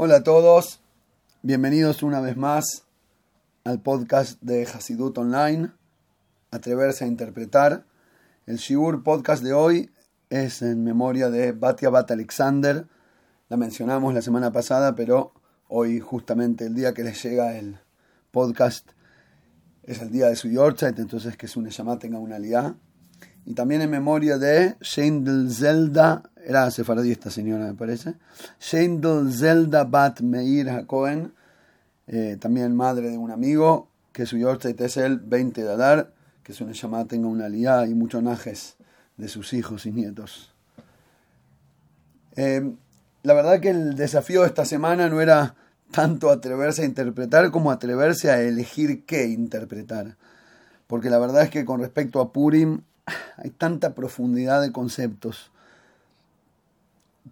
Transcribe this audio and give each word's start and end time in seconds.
Hola 0.00 0.18
a 0.18 0.22
todos, 0.22 0.80
bienvenidos 1.42 2.04
una 2.04 2.20
vez 2.20 2.36
más 2.36 2.84
al 3.64 3.82
podcast 3.82 4.40
de 4.40 4.62
Hasidut 4.62 5.18
Online, 5.18 5.72
Atreverse 6.52 7.04
a 7.04 7.08
Interpretar. 7.08 7.84
El 8.46 8.58
Shiur 8.58 9.02
podcast 9.02 9.42
de 9.42 9.54
hoy 9.54 9.90
es 10.30 10.62
en 10.62 10.84
memoria 10.84 11.30
de 11.30 11.50
Batia 11.50 11.90
Bat 11.90 12.12
Alexander, 12.12 12.86
la 13.48 13.56
mencionamos 13.56 14.14
la 14.14 14.22
semana 14.22 14.52
pasada, 14.52 14.94
pero 14.94 15.32
hoy 15.66 15.98
justamente 15.98 16.66
el 16.66 16.76
día 16.76 16.94
que 16.94 17.02
les 17.02 17.20
llega 17.20 17.58
el 17.58 17.80
podcast 18.30 18.88
es 19.82 20.00
el 20.00 20.12
día 20.12 20.28
de 20.28 20.36
su 20.36 20.48
Yorkshire, 20.48 20.94
entonces 20.96 21.36
que 21.36 21.48
su 21.48 21.60
Neshama 21.60 21.98
tenga 21.98 22.20
una 22.20 22.38
liá. 22.38 22.76
Y 23.44 23.54
también 23.54 23.82
en 23.82 23.90
memoria 23.90 24.38
de 24.38 24.76
Sheindel 24.80 25.52
Zelda, 25.52 26.22
era 26.48 26.70
sefaradí 26.70 27.12
esta 27.12 27.30
señora 27.30 27.66
me 27.66 27.74
parece, 27.74 28.14
Sheindel 28.58 29.30
Zelda 29.34 29.84
Bat 29.84 30.22
Meir 30.22 30.70
HaKohen, 30.70 31.34
eh, 32.06 32.38
también 32.40 32.74
madre 32.74 33.10
de 33.10 33.18
un 33.18 33.30
amigo, 33.30 33.88
que 34.12 34.24
su 34.24 34.38
Yorkshire 34.38 34.82
es 34.82 34.96
el 34.96 35.18
20 35.18 35.62
de 35.62 35.70
Adar, 35.70 36.10
que 36.42 36.54
su 36.54 36.64
Neshama 36.64 37.04
tenga 37.04 37.28
una 37.28 37.50
liá 37.50 37.86
y 37.86 37.92
muchos 37.92 38.22
najes 38.22 38.76
de 39.18 39.28
sus 39.28 39.52
hijos 39.52 39.84
y 39.84 39.92
nietos. 39.92 40.54
Eh, 42.34 42.72
la 43.24 43.34
verdad 43.34 43.60
que 43.60 43.68
el 43.68 43.94
desafío 43.94 44.40
de 44.40 44.46
esta 44.46 44.64
semana 44.64 45.10
no 45.10 45.20
era 45.20 45.54
tanto 45.90 46.30
atreverse 46.30 46.80
a 46.80 46.86
interpretar 46.86 47.50
como 47.50 47.70
atreverse 47.70 48.30
a 48.30 48.40
elegir 48.40 49.04
qué 49.04 49.26
interpretar. 49.26 50.16
Porque 50.86 51.10
la 51.10 51.18
verdad 51.18 51.42
es 51.42 51.50
que 51.50 51.66
con 51.66 51.80
respecto 51.80 52.22
a 52.22 52.32
Purim 52.32 52.80
hay 53.36 53.50
tanta 53.50 53.94
profundidad 53.94 54.62
de 54.62 54.72
conceptos, 54.72 55.50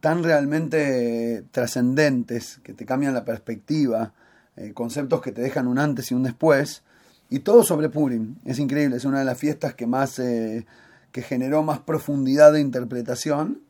tan 0.00 0.22
realmente 0.22 1.44
trascendentes, 1.50 2.60
que 2.62 2.72
te 2.72 2.86
cambian 2.86 3.14
la 3.14 3.24
perspectiva, 3.24 4.12
eh, 4.56 4.72
conceptos 4.72 5.20
que 5.20 5.32
te 5.32 5.42
dejan 5.42 5.66
un 5.66 5.78
antes 5.78 6.10
y 6.10 6.14
un 6.14 6.22
después, 6.22 6.82
y 7.28 7.40
todo 7.40 7.62
sobre 7.62 7.88
Purim. 7.88 8.36
Es 8.44 8.58
increíble, 8.58 8.96
es 8.96 9.04
una 9.04 9.18
de 9.18 9.24
las 9.24 9.38
fiestas 9.38 9.74
que 9.74 9.86
más, 9.86 10.18
eh, 10.18 10.66
que 11.12 11.22
generó 11.22 11.62
más 11.62 11.80
profundidad 11.80 12.52
de 12.52 12.60
interpretación. 12.60 13.60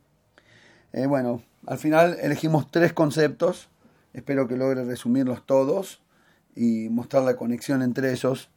Eh, 0.93 1.07
bueno, 1.07 1.43
al 1.67 1.79
final 1.79 2.17
elegimos 2.21 2.71
tres 2.71 2.93
conceptos 2.93 3.69
Espero 4.17 4.49
que 4.49 4.57
logre 4.57 4.83
resumirlos 4.83 5.45
todos 5.45 6.01
y 6.55 6.89
mostrar 6.89 7.23
la 7.25 7.37
conexión 7.37 7.83
entre 7.83 8.13
ellos 8.13 8.49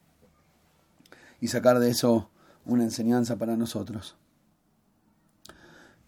y 1.42 1.50
sacar 1.50 1.80
de 1.80 1.90
eso 1.90 2.30
una 2.64 2.86
enseñanza 2.86 3.36
para 3.36 3.58
nosotros. 3.58 4.16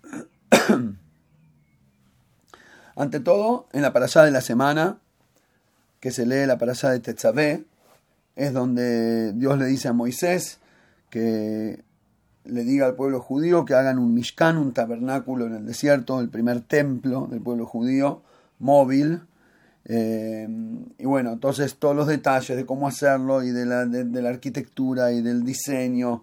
Ante 2.96 3.20
todo, 3.20 3.68
en 3.74 3.82
la 3.82 3.94
parashá 3.94 4.24
de 4.24 4.32
la 4.32 4.42
semana, 4.42 4.98
que 6.00 6.12
se 6.12 6.26
lee 6.26 6.46
la 6.46 6.58
parashá 6.58 6.90
de 6.90 7.00
Tetzabé, 7.00 7.64
es 8.36 8.54
donde 8.54 9.34
Dios 9.34 9.58
le 9.58 9.66
dice 9.66 9.88
a 9.88 9.94
Moisés 9.94 10.60
que 11.10 11.84
le 12.44 12.64
diga 12.64 12.88
al 12.88 12.96
pueblo 12.96 13.22
judío 13.22 13.66
que 13.66 13.76
hagan 13.76 14.00
un 14.00 14.14
mishkan, 14.14 14.58
un 14.58 14.74
tabernáculo 14.74 15.46
en 15.46 15.54
el 15.54 15.66
desierto, 15.66 16.20
el 16.20 16.30
primer 16.30 16.62
templo 16.62 17.28
del 17.30 17.42
pueblo 17.42 17.66
judío, 17.66 18.24
móvil, 18.60 19.22
eh, 19.86 20.48
y 20.98 21.06
bueno, 21.06 21.34
entonces 21.34 21.76
todos 21.76 21.96
los 21.96 22.08
detalles 22.08 22.56
de 22.56 22.66
cómo 22.66 22.88
hacerlo 22.88 23.44
y 23.44 23.52
de 23.52 23.66
la, 23.66 23.86
de, 23.86 24.22
la 24.22 24.30
arquitectura 24.30 25.12
y 25.12 25.22
del 25.22 25.44
diseño, 25.44 26.22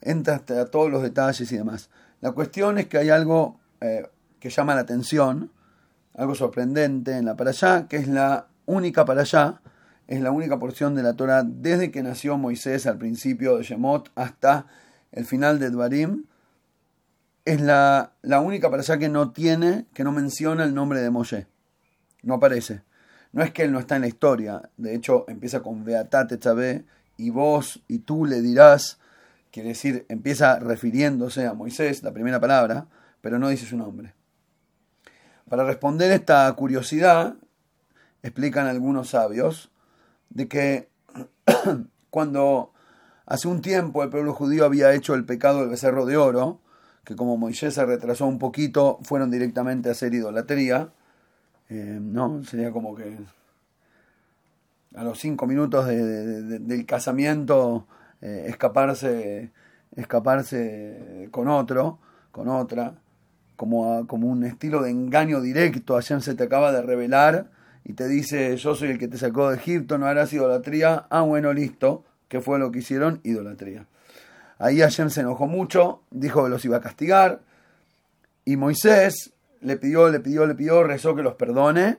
entra 0.00 0.36
a 0.36 0.64
todos 0.66 0.90
los 0.90 1.02
detalles 1.02 1.50
y 1.50 1.56
demás. 1.56 1.90
La 2.20 2.32
cuestión 2.32 2.78
es 2.78 2.86
que 2.86 2.98
hay 2.98 3.10
algo 3.10 3.58
eh, 3.80 4.06
que 4.40 4.50
llama 4.50 4.74
la 4.74 4.82
atención, 4.82 5.50
algo 6.16 6.34
sorprendente 6.34 7.16
en 7.16 7.26
la 7.26 7.36
para 7.36 7.50
allá, 7.50 7.86
que 7.88 7.96
es 7.96 8.08
la 8.08 8.48
única 8.64 9.04
para 9.04 9.20
allá, 9.20 9.60
es 10.08 10.20
la 10.20 10.30
única 10.30 10.58
porción 10.58 10.94
de 10.94 11.02
la 11.02 11.14
Torah 11.14 11.42
desde 11.44 11.90
que 11.90 12.02
nació 12.02 12.38
Moisés 12.38 12.86
al 12.86 12.98
principio 12.98 13.56
de 13.56 13.64
Shemot 13.64 14.10
hasta 14.14 14.66
el 15.12 15.24
final 15.24 15.58
de 15.58 15.70
Dvarim. 15.70 16.24
Es 17.44 17.60
la, 17.60 18.12
la 18.22 18.40
única 18.40 18.70
para 18.70 18.82
allá 18.82 18.98
que 18.98 19.08
no 19.08 19.32
tiene, 19.32 19.86
que 19.94 20.04
no 20.04 20.12
menciona 20.12 20.64
el 20.64 20.74
nombre 20.74 21.00
de 21.00 21.10
Moshe. 21.10 21.46
No 22.22 22.34
aparece. 22.34 22.82
No 23.32 23.42
es 23.42 23.52
que 23.52 23.64
él 23.64 23.72
no 23.72 23.78
está 23.78 23.96
en 23.96 24.02
la 24.02 24.08
historia, 24.08 24.70
de 24.76 24.94
hecho 24.94 25.26
empieza 25.28 25.60
con 25.60 25.84
Beatate 25.84 26.38
Chabé 26.38 26.84
y 27.18 27.30
vos 27.30 27.82
y 27.86 27.98
tú 27.98 28.24
le 28.24 28.40
dirás, 28.40 28.98
quiere 29.50 29.70
decir, 29.70 30.06
empieza 30.08 30.58
refiriéndose 30.58 31.46
a 31.46 31.52
Moisés, 31.52 32.02
la 32.02 32.12
primera 32.12 32.40
palabra, 32.40 32.86
pero 33.20 33.38
no 33.38 33.48
dice 33.48 33.66
su 33.66 33.76
nombre. 33.76 34.15
Para 35.48 35.64
responder 35.64 36.10
esta 36.10 36.52
curiosidad, 36.54 37.36
explican 38.22 38.66
algunos 38.66 39.10
sabios 39.10 39.70
de 40.30 40.48
que 40.48 40.88
cuando 42.10 42.72
hace 43.26 43.46
un 43.46 43.62
tiempo 43.62 44.02
el 44.02 44.10
pueblo 44.10 44.32
judío 44.32 44.64
había 44.64 44.92
hecho 44.92 45.14
el 45.14 45.24
pecado 45.24 45.60
del 45.60 45.68
becerro 45.68 46.04
de 46.04 46.16
oro, 46.16 46.60
que 47.04 47.14
como 47.14 47.36
Moisés 47.36 47.74
se 47.74 47.86
retrasó 47.86 48.26
un 48.26 48.40
poquito, 48.40 48.98
fueron 49.02 49.30
directamente 49.30 49.88
a 49.88 49.92
hacer 49.92 50.12
idolatría, 50.14 50.90
eh, 51.68 51.98
no, 52.00 52.42
sería 52.42 52.72
como 52.72 52.96
que 52.96 53.16
a 54.96 55.04
los 55.04 55.18
cinco 55.18 55.46
minutos 55.46 55.86
del 55.86 56.86
casamiento 56.86 57.86
eh, 58.20 58.46
escaparse, 58.48 59.52
escaparse 59.94 61.28
con 61.30 61.46
otro, 61.48 62.00
con 62.32 62.48
otra, 62.48 62.94
como, 63.56 64.06
como 64.06 64.28
un 64.28 64.44
estilo 64.44 64.82
de 64.82 64.90
engaño 64.90 65.40
directo. 65.40 65.94
Hashem 65.94 66.20
se 66.20 66.34
te 66.34 66.44
acaba 66.44 66.72
de 66.72 66.82
revelar 66.82 67.50
y 67.84 67.94
te 67.94 68.08
dice, 68.08 68.56
yo 68.56 68.74
soy 68.74 68.90
el 68.90 68.98
que 68.98 69.08
te 69.08 69.18
sacó 69.18 69.50
de 69.50 69.56
Egipto, 69.56 69.98
no 69.98 70.06
harás 70.06 70.32
idolatría. 70.32 71.06
Ah, 71.10 71.22
bueno, 71.22 71.52
listo. 71.52 72.04
¿Qué 72.28 72.40
fue 72.40 72.58
lo 72.58 72.72
que 72.72 72.80
hicieron? 72.80 73.20
Idolatría. 73.22 73.86
Ahí 74.58 74.80
Hashem 74.80 75.10
se 75.10 75.20
enojó 75.20 75.46
mucho, 75.46 76.02
dijo 76.10 76.44
que 76.44 76.50
los 76.50 76.64
iba 76.64 76.78
a 76.78 76.80
castigar. 76.80 77.40
Y 78.44 78.56
Moisés 78.56 79.32
le 79.60 79.76
pidió, 79.76 80.08
le 80.08 80.20
pidió, 80.20 80.46
le 80.46 80.54
pidió, 80.54 80.82
rezó 80.82 81.14
que 81.14 81.22
los 81.22 81.34
perdone. 81.34 81.98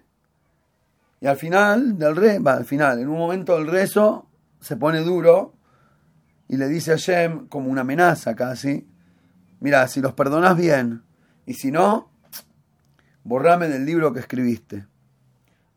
Y 1.21 1.27
al 1.27 1.37
final 1.37 1.97
del 1.97 2.15
rezo, 2.15 2.49
al 2.49 2.65
final, 2.65 2.99
en 2.99 3.09
un 3.09 3.17
momento 3.17 3.55
del 3.55 3.67
rezo, 3.67 4.27
se 4.59 4.75
pone 4.75 4.99
duro 5.01 5.53
y 6.47 6.57
le 6.57 6.67
dice 6.67 6.93
a 6.93 6.95
Shem, 6.95 7.47
como 7.47 7.69
una 7.69 7.81
amenaza 7.81 8.35
casi, 8.35 8.87
mira, 9.59 9.87
si 9.87 10.01
los 10.01 10.13
perdonas 10.13 10.55
bien, 10.57 11.03
y 11.47 11.53
si 11.53 11.71
no, 11.71 12.11
borrame 13.23 13.69
del 13.69 13.85
libro 13.85 14.13
que 14.13 14.19
escribiste. 14.19 14.85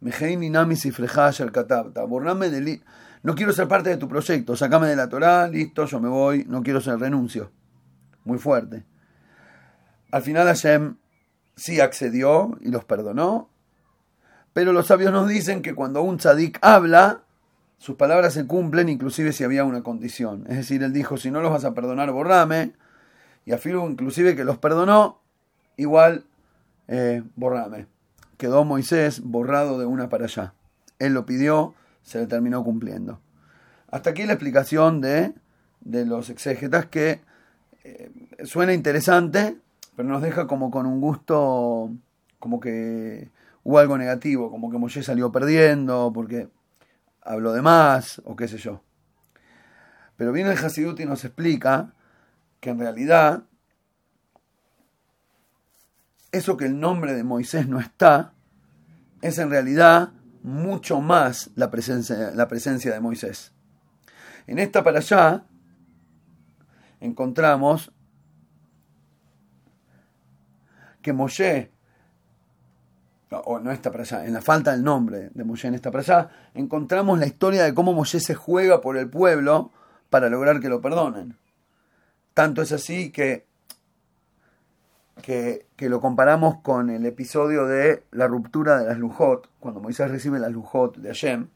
Mejeini 0.01 0.51
al 0.55 1.53
katabta. 1.53 2.03
Borrame 2.05 2.51
del 2.51 2.83
No 3.23 3.37
quiero 3.37 3.53
ser 3.53 3.69
parte 3.69 3.89
de 3.89 3.97
tu 3.97 4.09
proyecto, 4.09 4.57
sacame 4.57 4.89
de 4.89 4.97
la 4.97 5.09
Torah, 5.09 5.47
listo, 5.47 5.87
yo 5.87 6.01
me 6.01 6.09
voy, 6.09 6.45
no 6.49 6.65
quiero 6.65 6.81
ser 6.81 6.99
renuncio. 6.99 7.53
Muy 8.25 8.39
fuerte. 8.39 8.85
Al 10.11 10.23
final 10.23 10.49
Hashem 10.49 10.97
sí 11.55 11.81
accedió 11.81 12.59
y 12.61 12.71
los 12.71 12.85
perdonó, 12.85 13.49
pero 14.53 14.73
los 14.73 14.89
sabios 14.89 15.13
nos 15.13 15.29
dicen 15.29 15.63
que 15.63 15.77
cuando 15.77 16.03
un 16.03 16.17
tzadik 16.17 16.59
habla, 16.63 17.23
sus 17.79 17.95
palabras 17.95 18.35
se 18.35 18.45
cumplen 18.45 18.89
inclusive 18.89 19.33
si 19.33 19.45
había 19.45 19.65
una 19.65 19.85
condición. 19.85 20.47
Es 20.49 20.57
decir, 20.57 20.83
él 20.83 20.93
dijo, 20.93 21.17
si 21.17 21.31
no 21.31 21.41
los 21.41 21.53
vas 21.53 21.65
a 21.65 21.75
perdonar, 21.75 22.11
borrame, 22.11 22.73
y 23.45 23.53
afirmo 23.53 23.89
inclusive 23.89 24.35
que 24.35 24.43
los 24.43 24.59
perdonó, 24.59 25.21
igual 25.81 26.25
eh, 26.89 27.23
borrame. 27.37 27.87
Quedó 28.37 28.65
Moisés 28.65 29.21
borrado 29.21 29.79
de 29.79 29.87
una 29.87 30.09
para 30.09 30.25
allá. 30.25 30.55
Él 30.99 31.15
lo 31.15 31.25
pidió, 31.25 31.75
se 32.03 32.19
le 32.19 32.27
terminó 32.27 32.63
cumpliendo. 32.63 33.21
Hasta 33.91 34.11
aquí 34.11 34.25
la 34.25 34.35
explicación 34.35 35.01
de, 35.01 35.33
de 35.81 36.05
los 36.05 36.31
exégetas 36.31 36.87
que 36.87 37.21
eh, 37.85 38.11
suena 38.45 38.75
interesante, 38.75 39.57
pero 39.97 40.09
nos 40.09 40.23
deja 40.23 40.47
como 40.47 40.71
con 40.71 40.87
un 40.87 41.01
gusto, 41.01 41.91
como 42.39 42.61
que 42.61 43.31
hubo 43.65 43.79
algo 43.79 43.97
negativo, 43.97 44.51
como 44.51 44.71
que 44.71 44.79
Moshe 44.79 45.03
salió 45.03 45.33
perdiendo, 45.33 46.13
porque 46.15 46.49
habló 47.23 47.53
de 47.53 47.63
más, 47.63 48.21
o 48.25 48.37
qué 48.37 48.49
sé 48.49 48.59
yo. 48.59 48.83
Pero 50.17 50.33
viene 50.33 50.53
el 50.53 50.59
Hasidut 50.59 51.01
y 51.01 51.07
nos 51.07 51.25
explica 51.25 51.95
que 52.61 52.71
en 52.71 52.79
realidad 52.79 53.45
eso 56.33 56.57
que 56.57 56.67
el 56.67 56.79
nombre 56.79 57.15
de 57.15 57.25
Moisés 57.25 57.69
no 57.69 57.81
está, 57.81 58.33
es 59.23 59.39
en 59.39 59.51
realidad 59.51 60.11
mucho 60.43 61.01
más 61.01 61.51
la 61.55 61.71
presencia, 61.71 62.33
la 62.35 62.49
presencia 62.49 62.93
de 62.93 63.01
Moisés. 63.01 63.53
En 64.47 64.59
esta 64.59 64.83
para 64.83 64.99
allá 64.99 65.45
encontramos 67.01 67.93
que 71.03 71.13
Moshe, 71.13 71.71
o 73.31 73.59
no 73.59 73.71
está 73.71 73.91
para 73.91 74.05
allá, 74.05 74.27
en 74.27 74.33
la 74.33 74.43
falta 74.43 74.73
del 74.73 74.83
nombre 74.83 75.31
de 75.35 75.45
Moshe 75.45 75.69
en 75.69 75.75
esta 75.75 75.91
para 75.91 76.03
allá, 76.03 76.31
encontramos 76.55 77.19
la 77.19 77.27
historia 77.27 77.65
de 77.65 77.75
cómo 77.75 77.93
Moshe 77.93 78.21
se 78.21 78.35
juega 78.35 78.81
por 78.81 78.97
el 78.97 79.09
pueblo 79.09 79.73
para 80.11 80.29
lograr 80.29 80.61
que 80.61 80.69
lo 80.69 80.81
perdonen. 80.81 81.37
Tanto 82.35 82.63
es 82.63 82.73
así 82.73 83.11
que 83.11 83.47
que, 85.21 85.67
lo 85.79 86.01
comparamos 86.01 86.61
con 86.61 86.91
el 86.91 87.07
episodio 87.07 87.67
de 87.67 88.03
la 88.11 88.27
ruptura 88.27 88.79
de 88.79 88.87
las 88.87 88.99
Lujot, 88.99 89.49
cuando 89.61 89.81
Moisés 89.81 90.11
recibe 90.11 90.39
las 90.39 90.53
Lujot 90.53 90.97
de 90.97 91.09
Hashem, 91.09 91.49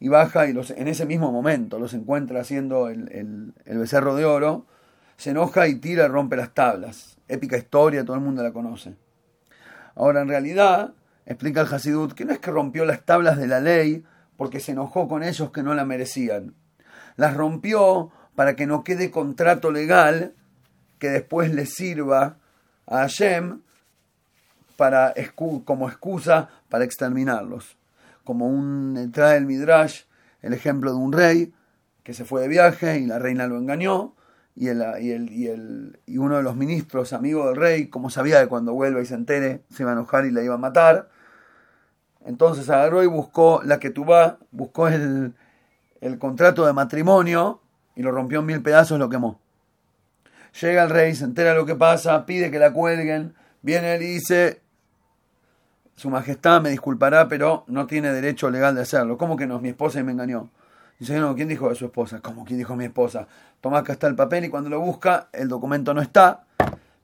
y 0.00 0.08
baja 0.08 0.46
y 0.46 0.50
en 0.50 0.88
ese 0.88 1.06
mismo 1.06 1.32
momento 1.32 1.78
los 1.78 1.94
encuentra 1.94 2.40
haciendo 2.40 2.88
el, 2.88 3.54
el, 3.64 3.78
becerro 3.78 4.16
de 4.16 4.24
oro, 4.24 4.66
se 5.16 5.30
enoja 5.30 5.68
y 5.68 5.76
tira 5.76 6.08
rompe 6.08 6.36
las 6.36 6.52
tablas. 6.52 7.18
Épica 7.28 7.56
historia, 7.56 8.04
todo 8.04 8.16
el 8.16 8.22
mundo 8.22 8.42
la 8.42 8.52
conoce. 8.52 8.96
Ahora, 9.94 10.20
en 10.20 10.28
realidad, 10.28 10.92
explica 11.24 11.62
el 11.62 11.72
Hasidut 11.72 12.12
que 12.12 12.24
no 12.24 12.32
es 12.32 12.38
que 12.38 12.50
rompió 12.50 12.84
las 12.84 13.04
tablas 13.04 13.38
de 13.38 13.46
la 13.46 13.60
ley 13.60 14.04
porque 14.36 14.60
se 14.60 14.72
enojó 14.72 15.08
con 15.08 15.22
ellos 15.22 15.50
que 15.52 15.62
no 15.62 15.74
la 15.74 15.84
merecían. 15.84 16.54
Las 17.16 17.34
rompió 17.34 18.10
para 18.34 18.56
que 18.56 18.66
no 18.66 18.84
quede 18.84 19.10
contrato 19.10 19.70
legal 19.70 20.34
que 20.98 21.08
después 21.08 21.54
le 21.54 21.66
sirva 21.66 22.38
a 22.86 22.98
Hashem 22.98 23.60
para, 24.76 25.14
como 25.64 25.88
excusa 25.88 26.50
para 26.68 26.84
exterminarlos. 26.84 27.76
Como 28.24 28.48
un, 28.48 29.10
trae 29.12 29.36
el 29.36 29.46
Midrash 29.46 30.02
el 30.42 30.52
ejemplo 30.52 30.92
de 30.92 30.98
un 30.98 31.12
rey 31.12 31.52
que 32.02 32.12
se 32.12 32.24
fue 32.24 32.42
de 32.42 32.48
viaje 32.48 32.98
y 32.98 33.06
la 33.06 33.18
reina 33.18 33.46
lo 33.46 33.56
engañó 33.56 34.14
y, 34.54 34.68
el, 34.68 34.84
y, 35.00 35.10
el, 35.10 35.32
y, 35.32 35.46
el, 35.48 36.00
y 36.06 36.18
uno 36.18 36.36
de 36.36 36.42
los 36.42 36.54
ministros, 36.54 37.12
amigo 37.12 37.46
del 37.48 37.56
rey, 37.56 37.88
como 37.88 38.10
sabía 38.10 38.40
que 38.42 38.48
cuando 38.48 38.72
vuelva 38.72 39.00
y 39.00 39.06
se 39.06 39.14
entere 39.14 39.62
se 39.70 39.82
iba 39.82 39.90
a 39.90 39.94
enojar 39.94 40.26
y 40.26 40.30
la 40.30 40.42
iba 40.42 40.54
a 40.54 40.58
matar, 40.58 41.08
entonces 42.24 42.68
agarró 42.70 43.02
y 43.02 43.06
buscó 43.06 43.62
la 43.64 43.80
que 43.80 43.92
buscó 44.50 44.88
el, 44.88 45.34
el 46.00 46.18
contrato 46.18 46.66
de 46.66 46.72
matrimonio 46.72 47.60
y 47.96 48.02
lo 48.02 48.12
rompió 48.12 48.40
en 48.40 48.46
mil 48.46 48.62
pedazos, 48.62 48.98
lo 48.98 49.08
quemó. 49.08 49.40
Llega 50.60 50.84
el 50.84 50.90
rey, 50.90 51.14
se 51.14 51.24
entera 51.24 51.54
lo 51.54 51.66
que 51.66 51.74
pasa, 51.74 52.26
pide 52.26 52.50
que 52.50 52.58
la 52.58 52.72
cuelguen, 52.72 53.34
viene 53.62 53.96
él 53.96 54.02
y 54.02 54.06
dice, 54.14 54.60
Su 55.96 56.10
Majestad 56.10 56.60
me 56.60 56.70
disculpará, 56.70 57.28
pero 57.28 57.64
no 57.66 57.86
tiene 57.86 58.12
derecho 58.12 58.50
legal 58.50 58.74
de 58.74 58.82
hacerlo. 58.82 59.18
¿Cómo 59.18 59.36
que 59.36 59.46
no? 59.46 59.60
Mi 59.60 59.70
esposa 59.70 60.00
y 60.00 60.04
me 60.04 60.12
engañó. 60.12 60.50
Dice, 60.98 61.18
no, 61.18 61.34
¿quién 61.34 61.48
dijo 61.48 61.68
de 61.68 61.74
su 61.74 61.86
esposa? 61.86 62.20
¿Cómo 62.20 62.44
quién 62.44 62.58
dijo 62.58 62.76
mi 62.76 62.84
esposa? 62.84 63.26
Toma 63.60 63.78
acá 63.78 63.94
está 63.94 64.06
el 64.06 64.14
papel 64.14 64.44
y 64.44 64.48
cuando 64.48 64.70
lo 64.70 64.80
busca, 64.80 65.28
el 65.32 65.48
documento 65.48 65.92
no 65.92 66.00
está. 66.00 66.44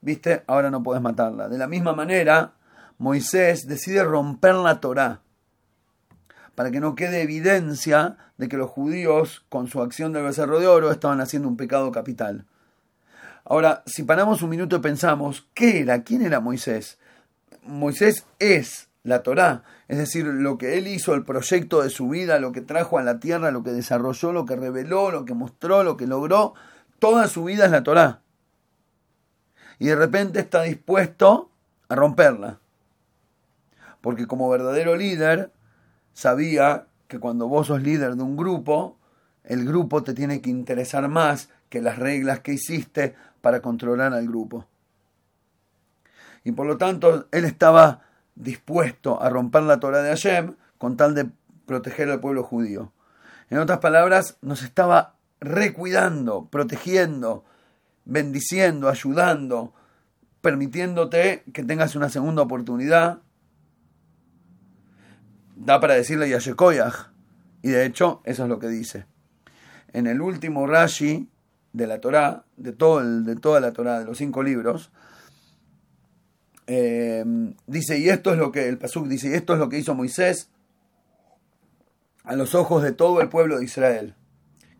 ¿Viste? 0.00 0.44
Ahora 0.46 0.70
no 0.70 0.82
puedes 0.82 1.02
matarla. 1.02 1.48
De 1.48 1.58
la 1.58 1.66
misma 1.66 1.92
manera, 1.92 2.52
Moisés 2.98 3.66
decide 3.66 4.04
romper 4.04 4.54
la 4.54 4.80
Torá 4.80 5.20
para 6.54 6.70
que 6.70 6.80
no 6.80 6.94
quede 6.94 7.22
evidencia 7.22 8.16
de 8.36 8.48
que 8.48 8.56
los 8.56 8.70
judíos, 8.70 9.44
con 9.48 9.66
su 9.66 9.82
acción 9.82 10.12
del 10.12 10.24
becerro 10.24 10.60
de 10.60 10.66
oro, 10.66 10.90
estaban 10.90 11.20
haciendo 11.20 11.48
un 11.48 11.56
pecado 11.56 11.90
capital. 11.90 12.44
Ahora, 13.44 13.82
si 13.86 14.02
paramos 14.02 14.42
un 14.42 14.50
minuto 14.50 14.76
y 14.76 14.80
pensamos, 14.80 15.48
¿qué 15.54 15.80
era? 15.80 16.02
¿Quién 16.02 16.22
era 16.22 16.40
Moisés? 16.40 16.98
Moisés 17.62 18.26
es 18.38 18.88
la 19.02 19.22
Torá, 19.22 19.62
es 19.88 19.98
decir, 19.98 20.26
lo 20.26 20.58
que 20.58 20.76
él 20.76 20.86
hizo, 20.86 21.14
el 21.14 21.24
proyecto 21.24 21.82
de 21.82 21.90
su 21.90 22.08
vida, 22.08 22.38
lo 22.38 22.52
que 22.52 22.60
trajo 22.60 22.98
a 22.98 23.02
la 23.02 23.18
tierra, 23.18 23.50
lo 23.50 23.62
que 23.62 23.72
desarrolló, 23.72 24.32
lo 24.32 24.44
que 24.44 24.56
reveló, 24.56 25.10
lo 25.10 25.24
que 25.24 25.34
mostró, 25.34 25.82
lo 25.82 25.96
que 25.96 26.06
logró, 26.06 26.54
toda 26.98 27.28
su 27.28 27.44
vida 27.44 27.64
es 27.64 27.70
la 27.70 27.82
Torá. 27.82 28.20
Y 29.78 29.86
de 29.86 29.96
repente 29.96 30.40
está 30.40 30.62
dispuesto 30.62 31.50
a 31.88 31.94
romperla. 31.94 32.60
Porque 34.02 34.26
como 34.26 34.50
verdadero 34.50 34.96
líder, 34.96 35.50
sabía 36.12 36.86
que 37.08 37.18
cuando 37.18 37.48
vos 37.48 37.68
sos 37.68 37.82
líder 37.82 38.16
de 38.16 38.22
un 38.22 38.36
grupo, 38.36 38.98
el 39.44 39.64
grupo 39.64 40.02
te 40.02 40.12
tiene 40.14 40.42
que 40.42 40.50
interesar 40.50 41.08
más 41.08 41.48
que 41.70 41.80
las 41.80 41.98
reglas 41.98 42.40
que 42.40 42.52
hiciste 42.52 43.14
para 43.40 43.60
controlar 43.60 44.12
al 44.12 44.26
grupo. 44.26 44.66
Y 46.44 46.52
por 46.52 46.66
lo 46.66 46.78
tanto, 46.78 47.28
él 47.32 47.44
estaba 47.44 48.02
dispuesto 48.34 49.22
a 49.22 49.28
romper 49.28 49.62
la 49.62 49.80
Torah 49.80 50.02
de 50.02 50.10
Hashem 50.10 50.54
con 50.78 50.96
tal 50.96 51.14
de 51.14 51.30
proteger 51.66 52.10
al 52.10 52.20
pueblo 52.20 52.42
judío. 52.42 52.92
En 53.50 53.58
otras 53.58 53.78
palabras, 53.80 54.38
nos 54.40 54.62
estaba 54.62 55.16
recuidando, 55.40 56.46
protegiendo, 56.46 57.44
bendiciendo, 58.04 58.88
ayudando, 58.88 59.74
permitiéndote 60.40 61.44
que 61.52 61.62
tengas 61.64 61.96
una 61.96 62.08
segunda 62.08 62.42
oportunidad. 62.42 63.20
Da 65.56 65.80
para 65.80 65.94
decirle 65.94 66.34
a 66.34 66.38
Shekoyach. 66.38 67.10
Y 67.62 67.68
de 67.68 67.84
hecho, 67.84 68.22
eso 68.24 68.44
es 68.44 68.48
lo 68.48 68.58
que 68.58 68.68
dice. 68.68 69.06
En 69.92 70.06
el 70.06 70.22
último 70.22 70.66
Rashi 70.66 71.28
de 71.72 71.86
la 71.86 72.00
Torá, 72.00 72.44
de, 72.56 72.72
todo 72.72 73.02
de 73.02 73.36
toda 73.36 73.60
la 73.60 73.72
Torá, 73.72 74.00
de 74.00 74.04
los 74.04 74.18
cinco 74.18 74.42
libros, 74.42 74.90
eh, 76.66 77.24
dice, 77.66 77.98
y 77.98 78.08
esto 78.08 78.32
es 78.32 78.38
lo 78.38 78.52
que, 78.52 78.68
el 78.68 78.78
Pasuk 78.78 79.08
dice, 79.08 79.28
y 79.28 79.32
esto 79.32 79.54
es 79.54 79.58
lo 79.58 79.68
que 79.68 79.78
hizo 79.78 79.94
Moisés 79.94 80.50
a 82.24 82.36
los 82.36 82.54
ojos 82.54 82.82
de 82.82 82.92
todo 82.92 83.20
el 83.20 83.28
pueblo 83.28 83.58
de 83.58 83.64
Israel. 83.64 84.14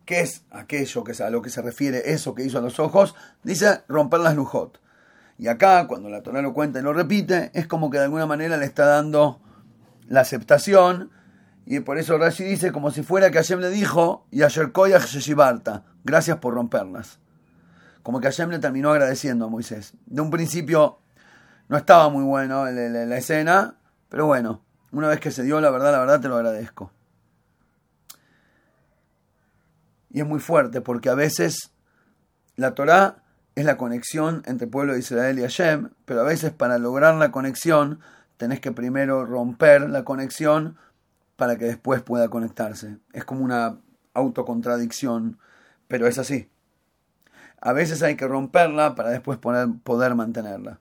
¿Qué 0.05 0.21
es 0.21 0.45
aquello 0.51 1.05
que 1.05 1.21
a 1.23 1.31
lo 1.31 1.43
que 1.43 1.51
se 1.51 1.63
refiere 1.63 2.13
eso 2.13 2.35
que 2.35 2.45
hizo 2.45 2.59
a 2.59 2.61
los 2.61 2.79
ojos? 2.79 3.15
Dice 3.43 3.83
romper 3.89 4.21
las 4.21 4.37
lujot. 4.37 4.81
Y 5.39 5.49
acá, 5.49 5.87
cuando 5.87 6.09
la 6.09 6.23
Torah 6.23 6.43
lo 6.43 6.53
cuenta 6.53 6.81
y 6.81 6.83
lo 6.83 6.93
repite, 6.93 7.51
es 7.55 7.67
como 7.67 7.91
que 7.91 7.99
de 7.99 8.05
alguna 8.05 8.27
manera 8.27 8.57
le 8.57 8.67
está 8.67 8.87
dando 8.87 9.41
la 10.07 10.21
aceptación. 10.21 11.11
Y 11.65 11.81
por 11.81 11.99
eso 11.99 12.19
Rashi 12.19 12.45
dice 12.45 12.73
como 12.73 12.91
si 12.91 13.03
fuera 13.03 13.31
que 13.31 13.39
Hashem 13.39 13.61
le 13.61 13.71
dijo, 13.71 14.27
y 14.31 14.43
ayer 14.43 14.73
gracias 16.05 16.39
por 16.39 16.55
romperlas. 16.55 17.19
Como 18.03 18.21
que 18.21 18.27
Hashem 18.27 18.51
le 18.51 18.59
terminó 18.59 18.91
agradeciendo 18.91 19.45
a 19.45 19.49
Moisés. 19.49 19.95
De 20.07 20.21
un 20.21 20.31
principio 20.31 20.99
no 21.69 21.77
estaba 21.77 22.09
muy 22.09 22.25
bueno 22.25 22.65
la, 22.65 23.17
escena, 23.17 23.77
pero 24.09 24.27
bueno, 24.27 24.63
una 24.91 25.09
vez 25.09 25.21
que 25.21 25.31
se 25.31 25.43
dio 25.43 25.61
la 25.61 25.71
verdad, 25.71 25.93
la 25.93 26.01
verdad 26.01 26.21
te 26.21 26.29
lo 26.29 26.37
agradezco. 26.37 26.91
Y 30.11 30.21
es 30.21 30.27
muy 30.27 30.41
fuerte 30.41 30.81
porque 30.81 31.09
a 31.09 31.15
veces 31.15 31.71
la 32.57 32.75
Torah 32.75 33.23
es 33.55 33.65
la 33.65 33.77
conexión 33.77 34.43
entre 34.47 34.65
el 34.65 34.71
pueblo 34.71 34.95
de 34.95 34.99
Israel 34.99 35.39
y 35.39 35.43
Hashem, 35.43 35.91
pero 36.05 36.23
a 36.23 36.25
veces 36.25 36.51
para 36.53 36.79
lograr 36.79 37.15
la 37.15 37.31
conexión 37.31 38.01
tenés 38.37 38.61
que 38.61 38.73
primero 38.73 39.25
romper 39.25 39.89
la 39.89 40.03
conexión 40.03 40.77
para 41.37 41.57
que 41.57 41.67
después 41.67 42.03
pueda 42.03 42.29
conectarse. 42.29 42.99
Es 43.13 43.25
como 43.25 43.45
una 43.45 43.79
autocontradicción, 44.15 45.39
pero 45.91 46.07
es 46.07 46.19
así. 46.19 46.49
A 47.61 47.73
veces 47.73 48.03
hay 48.05 48.15
que 48.15 48.29
romperla 48.29 48.95
para 48.95 49.11
después 49.11 49.39
poder 49.39 50.15
mantenerla. 50.15 50.79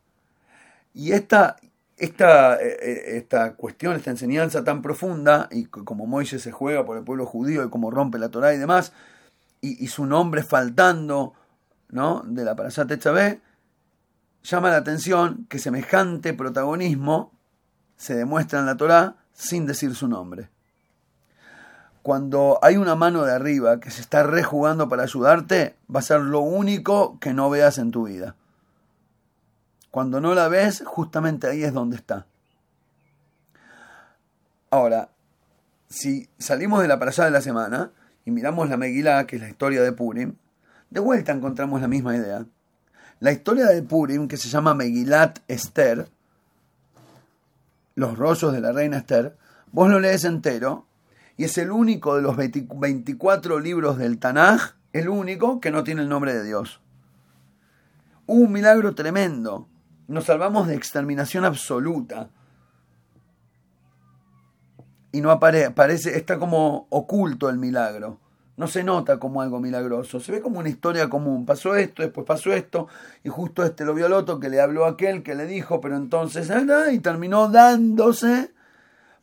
Y 0.93 1.13
esta, 1.13 1.57
esta, 1.97 2.61
eh, 2.61 2.77
eh, 2.79 3.17
esta 3.17 3.55
cuestión, 3.55 3.95
esta 3.95 4.11
enseñanza 4.11 4.63
tan 4.63 4.83
profunda, 4.83 5.49
y 5.51 5.65
como 5.65 6.05
Moisés 6.05 6.43
se 6.43 6.51
juega 6.51 6.85
por 6.85 6.95
el 6.95 7.03
pueblo 7.03 7.25
judío 7.25 7.65
y 7.65 7.69
como 7.71 7.89
rompe 7.89 8.19
la 8.19 8.29
Torah 8.29 8.53
y 8.53 8.59
demás, 8.59 8.93
y, 9.61 9.87
su 9.87 10.05
nombre 10.05 10.43
faltando 10.43 11.33
¿no? 11.89 12.21
de 12.25 12.45
la 12.45 12.55
Parashat 12.55 12.95
Chabé, 12.99 13.41
llama 14.43 14.69
la 14.69 14.77
atención 14.77 15.47
que 15.49 15.57
semejante 15.57 16.33
protagonismo 16.33 17.33
se 17.97 18.15
demuestra 18.15 18.59
en 18.59 18.67
la 18.67 18.77
Torah 18.77 19.15
sin 19.33 19.65
decir 19.65 19.95
su 19.95 20.07
nombre. 20.07 20.49
Cuando 22.01 22.59
hay 22.61 22.77
una 22.77 22.95
mano 22.95 23.23
de 23.23 23.33
arriba 23.33 23.79
que 23.79 23.91
se 23.91 24.01
está 24.01 24.23
rejugando 24.23 24.87
para 24.87 25.03
ayudarte, 25.03 25.75
va 25.93 25.99
a 25.99 26.03
ser 26.03 26.21
lo 26.21 26.39
único 26.39 27.19
que 27.19 27.33
no 27.33 27.49
veas 27.49 27.77
en 27.77 27.91
tu 27.91 28.07
vida. 28.07 28.35
Cuando 29.91 30.21
no 30.21 30.33
la 30.33 30.47
ves, 30.47 30.83
justamente 30.85 31.47
ahí 31.47 31.63
es 31.63 31.73
donde 31.73 31.97
está. 31.97 32.25
Ahora, 34.69 35.09
si 35.89 36.29
salimos 36.37 36.81
de 36.81 36.87
la 36.87 36.99
parasha 36.99 37.25
de 37.25 37.31
la 37.31 37.41
semana 37.41 37.91
y 38.23 38.31
miramos 38.31 38.69
la 38.69 38.77
Megilá, 38.77 39.25
que 39.25 39.37
es 39.37 39.41
la 39.41 39.49
historia 39.49 39.81
de 39.81 39.91
Purim, 39.91 40.35
de 40.89 40.99
vuelta 40.99 41.31
encontramos 41.31 41.81
la 41.81 41.87
misma 41.87 42.15
idea. 42.15 42.45
La 43.19 43.31
historia 43.31 43.65
de 43.65 43.81
Purim, 43.81 44.27
que 44.27 44.37
se 44.37 44.47
llama 44.47 44.73
Megilat 44.73 45.39
Esther, 45.47 46.07
los 47.95 48.17
rollos 48.17 48.53
de 48.53 48.61
la 48.61 48.71
reina 48.71 48.97
Esther, 48.97 49.35
vos 49.71 49.89
lo 49.89 49.99
lees 49.99 50.23
entero 50.23 50.85
y 51.39 51.45
es 51.45 51.57
el 51.57 51.71
único 51.71 52.17
de 52.17 52.21
los 52.21 52.35
24 52.35 53.61
libros 53.61 53.97
del 53.97 54.19
Tanaj, 54.19 54.73
el 54.91 55.07
único 55.07 55.61
que 55.61 55.71
no 55.71 55.85
tiene 55.85 56.01
el 56.01 56.09
nombre 56.09 56.33
de 56.33 56.43
Dios. 56.43 56.81
Un 58.25 58.51
milagro 58.51 58.93
tremendo 58.93 59.65
nos 60.09 60.25
salvamos 60.25 60.67
de 60.67 60.75
exterminación 60.75 61.45
absoluta. 61.45 62.29
Y 65.13 65.21
no 65.21 65.31
aparece, 65.31 66.17
está 66.17 66.37
como 66.37 66.87
oculto 66.89 67.49
el 67.49 67.57
milagro. 67.57 68.19
No 68.57 68.67
se 68.67 68.83
nota 68.83 69.17
como 69.17 69.41
algo 69.41 69.61
milagroso, 69.61 70.19
se 70.19 70.33
ve 70.33 70.41
como 70.41 70.59
una 70.59 70.67
historia 70.67 71.09
común. 71.09 71.45
Pasó 71.45 71.73
esto, 71.77 72.01
después 72.01 72.27
pasó 72.27 72.51
esto, 72.51 72.89
y 73.23 73.29
justo 73.29 73.63
este 73.63 73.85
lo 73.85 73.93
vio 73.93 74.07
al 74.07 74.13
otro 74.13 74.41
que 74.41 74.49
le 74.49 74.59
habló 74.59 74.83
a 74.83 74.89
aquel 74.89 75.23
que 75.23 75.35
le 75.35 75.45
dijo, 75.45 75.79
pero 75.79 75.95
entonces, 75.95 76.51
y 76.91 76.99
terminó 76.99 77.47
dándose. 77.47 78.51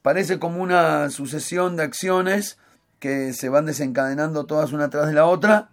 Parece 0.07 0.39
como 0.39 0.63
una 0.63 1.11
sucesión 1.11 1.75
de 1.75 1.83
acciones 1.83 2.59
que 3.01 3.33
se 3.33 3.49
van 3.49 3.67
desencadenando 3.67 4.47
todas 4.47 4.73
una 4.73 4.89
tras 4.89 5.09
de 5.09 5.15
la 5.15 5.27
otra, 5.27 5.71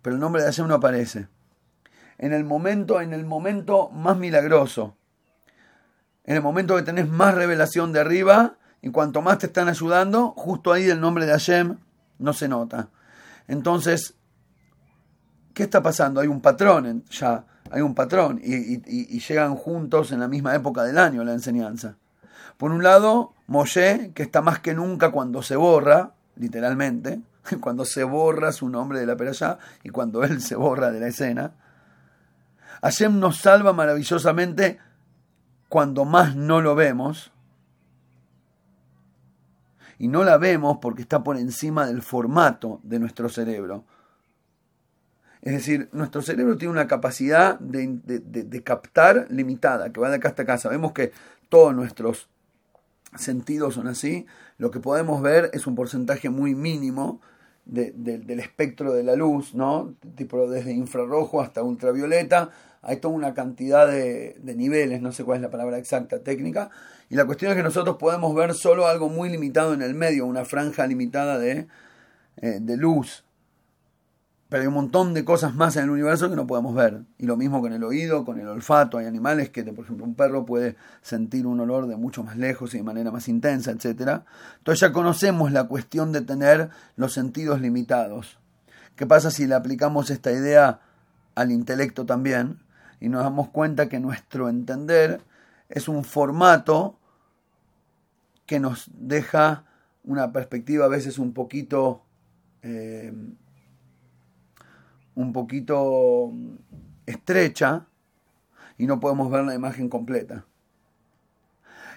pero 0.00 0.14
el 0.14 0.20
nombre 0.20 0.40
de 0.40 0.48
Hashem 0.48 0.68
no 0.68 0.76
aparece. 0.76 1.28
en 2.16 2.32
el 2.32 2.44
momento, 2.44 3.02
en 3.02 3.12
el 3.12 3.26
momento 3.26 3.90
más 3.90 4.16
milagroso. 4.16 4.96
En 6.24 6.36
el 6.36 6.40
momento 6.40 6.76
que 6.76 6.82
tenés 6.82 7.10
más 7.10 7.34
revelación 7.34 7.92
de 7.92 8.00
arriba, 8.00 8.56
y 8.80 8.88
cuanto 8.88 9.20
más 9.20 9.36
te 9.36 9.48
están 9.48 9.68
ayudando, 9.68 10.30
justo 10.30 10.72
ahí 10.72 10.88
el 10.88 11.02
nombre 11.02 11.26
de 11.26 11.32
Hashem 11.32 11.76
no 12.20 12.32
se 12.32 12.48
nota. 12.48 12.88
Entonces, 13.48 14.14
¿qué 15.52 15.64
está 15.64 15.82
pasando? 15.82 16.22
Hay 16.22 16.28
un 16.28 16.40
patrón 16.40 17.04
ya, 17.10 17.44
hay 17.70 17.82
un 17.82 17.94
patrón, 17.94 18.40
y, 18.42 19.20
llegan 19.20 19.56
juntos 19.56 20.10
en 20.10 20.20
la 20.20 20.28
misma 20.28 20.54
época 20.54 20.84
del 20.84 20.96
año 20.96 21.22
la 21.22 21.34
enseñanza. 21.34 21.98
Por 22.56 22.72
un 22.72 22.82
lado, 22.82 23.32
Moshe, 23.46 24.12
que 24.14 24.22
está 24.22 24.42
más 24.42 24.60
que 24.60 24.74
nunca 24.74 25.10
cuando 25.10 25.42
se 25.42 25.56
borra, 25.56 26.12
literalmente, 26.36 27.20
cuando 27.60 27.84
se 27.84 28.04
borra 28.04 28.52
su 28.52 28.68
nombre 28.68 29.00
de 29.00 29.06
la 29.06 29.16
peralla 29.16 29.58
y 29.82 29.90
cuando 29.90 30.22
él 30.24 30.40
se 30.40 30.56
borra 30.56 30.90
de 30.90 31.00
la 31.00 31.08
escena. 31.08 31.52
Hashem 32.82 33.18
nos 33.18 33.38
salva 33.38 33.72
maravillosamente 33.72 34.78
cuando 35.68 36.04
más 36.04 36.36
no 36.36 36.60
lo 36.60 36.74
vemos. 36.74 37.32
Y 39.98 40.08
no 40.08 40.24
la 40.24 40.36
vemos 40.36 40.78
porque 40.82 41.02
está 41.02 41.22
por 41.22 41.36
encima 41.36 41.86
del 41.86 42.02
formato 42.02 42.80
de 42.82 42.98
nuestro 42.98 43.28
cerebro. 43.28 43.84
Es 45.42 45.52
decir, 45.52 45.88
nuestro 45.92 46.22
cerebro 46.22 46.56
tiene 46.56 46.72
una 46.72 46.86
capacidad 46.86 47.58
de, 47.58 48.62
captar 48.64 49.26
limitada, 49.30 49.92
que 49.92 50.00
va 50.00 50.08
de 50.08 50.16
acá 50.16 50.28
hasta 50.28 50.42
acá. 50.42 50.58
Sabemos 50.58 50.92
que 50.92 51.12
todos 51.48 51.74
nuestros 51.74 52.28
sentidos 53.16 53.74
son 53.74 53.88
así. 53.88 54.26
Lo 54.58 54.70
que 54.70 54.80
podemos 54.80 55.22
ver 55.22 55.50
es 55.52 55.66
un 55.66 55.74
porcentaje 55.74 56.30
muy 56.30 56.54
mínimo 56.54 57.20
del 57.64 58.40
espectro 58.40 58.92
de 58.92 59.04
la 59.04 59.14
luz, 59.14 59.54
¿no? 59.54 59.94
Tipo 60.16 60.50
desde 60.50 60.72
infrarrojo 60.72 61.40
hasta 61.40 61.62
ultravioleta 61.62 62.50
hay 62.82 62.96
toda 62.96 63.14
una 63.14 63.32
cantidad 63.32 63.86
de, 63.86 64.36
niveles, 64.56 65.00
no 65.00 65.12
sé 65.12 65.24
cuál 65.24 65.36
es 65.36 65.42
la 65.42 65.50
palabra 65.50 65.78
exacta 65.78 66.18
técnica, 66.22 66.70
y 67.08 67.14
la 67.14 67.24
cuestión 67.24 67.52
es 67.52 67.56
que 67.56 67.62
nosotros 67.62 67.96
podemos 67.96 68.34
ver 68.34 68.54
solo 68.54 68.86
algo 68.86 69.08
muy 69.08 69.28
limitado 69.28 69.72
en 69.72 69.82
el 69.82 69.94
medio, 69.94 70.26
una 70.26 70.44
franja 70.44 70.86
limitada 70.86 71.38
de, 71.38 71.68
eh, 72.38 72.58
de 72.60 72.76
luz. 72.76 73.24
Pero 74.52 74.64
hay 74.64 74.68
un 74.68 74.74
montón 74.74 75.14
de 75.14 75.24
cosas 75.24 75.54
más 75.54 75.76
en 75.76 75.84
el 75.84 75.90
universo 75.90 76.28
que 76.28 76.36
no 76.36 76.46
podemos 76.46 76.74
ver. 76.74 77.04
Y 77.16 77.24
lo 77.24 77.38
mismo 77.38 77.62
con 77.62 77.72
el 77.72 77.82
oído, 77.82 78.26
con 78.26 78.38
el 78.38 78.46
olfato. 78.46 78.98
Hay 78.98 79.06
animales 79.06 79.48
que, 79.48 79.64
por 79.64 79.86
ejemplo, 79.86 80.04
un 80.04 80.14
perro 80.14 80.44
puede 80.44 80.76
sentir 81.00 81.46
un 81.46 81.58
olor 81.58 81.86
de 81.86 81.96
mucho 81.96 82.22
más 82.22 82.36
lejos 82.36 82.74
y 82.74 82.76
de 82.76 82.82
manera 82.82 83.10
más 83.10 83.28
intensa, 83.28 83.70
etc. 83.70 84.20
Entonces 84.58 84.80
ya 84.80 84.92
conocemos 84.92 85.52
la 85.52 85.64
cuestión 85.64 86.12
de 86.12 86.20
tener 86.20 86.68
los 86.96 87.14
sentidos 87.14 87.62
limitados. 87.62 88.36
¿Qué 88.94 89.06
pasa 89.06 89.30
si 89.30 89.46
le 89.46 89.54
aplicamos 89.54 90.10
esta 90.10 90.30
idea 90.30 90.80
al 91.34 91.50
intelecto 91.50 92.04
también? 92.04 92.58
y 93.02 93.08
nos 93.08 93.24
damos 93.24 93.48
cuenta 93.48 93.88
que 93.88 93.98
nuestro 93.98 94.50
entender 94.50 95.22
es 95.68 95.88
un 95.88 96.04
formato 96.04 97.00
que 98.46 98.60
nos 98.60 98.88
deja 98.94 99.64
una 100.04 100.30
perspectiva 100.30 100.84
a 100.84 100.88
veces 100.88 101.18
un 101.18 101.32
poquito 101.32 102.04
eh, 102.62 103.12
un 105.14 105.32
poquito 105.32 106.32
estrecha 107.06 107.86
y 108.78 108.86
no 108.86 109.00
podemos 109.00 109.30
ver 109.30 109.44
la 109.44 109.54
imagen 109.54 109.88
completa. 109.88 110.44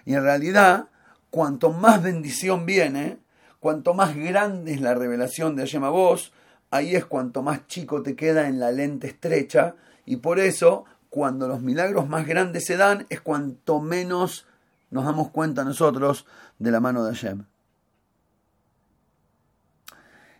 Y 0.05 0.13
en 0.13 0.23
realidad, 0.23 0.89
cuanto 1.29 1.71
más 1.71 2.01
bendición 2.03 2.65
viene, 2.65 3.17
cuanto 3.59 3.93
más 3.93 4.15
grande 4.15 4.73
es 4.73 4.81
la 4.81 4.93
revelación 4.93 5.55
de 5.55 5.63
Hashem 5.63 5.81
vos, 5.83 6.31
ahí 6.69 6.95
es 6.95 7.05
cuanto 7.05 7.41
más 7.41 7.67
chico 7.67 8.03
te 8.03 8.15
queda 8.15 8.47
en 8.47 8.59
la 8.59 8.71
lente 8.71 9.07
estrecha 9.07 9.75
y 10.05 10.17
por 10.17 10.39
eso 10.39 10.85
cuando 11.09 11.47
los 11.47 11.61
milagros 11.61 12.09
más 12.09 12.27
grandes 12.27 12.65
se 12.65 12.77
dan, 12.77 13.05
es 13.09 13.21
cuanto 13.21 13.79
menos 13.79 14.45
nos 14.91 15.05
damos 15.05 15.29
cuenta 15.29 15.63
nosotros 15.63 16.25
de 16.59 16.71
la 16.71 16.79
mano 16.79 17.05
de 17.05 17.15
Hashem. 17.15 17.45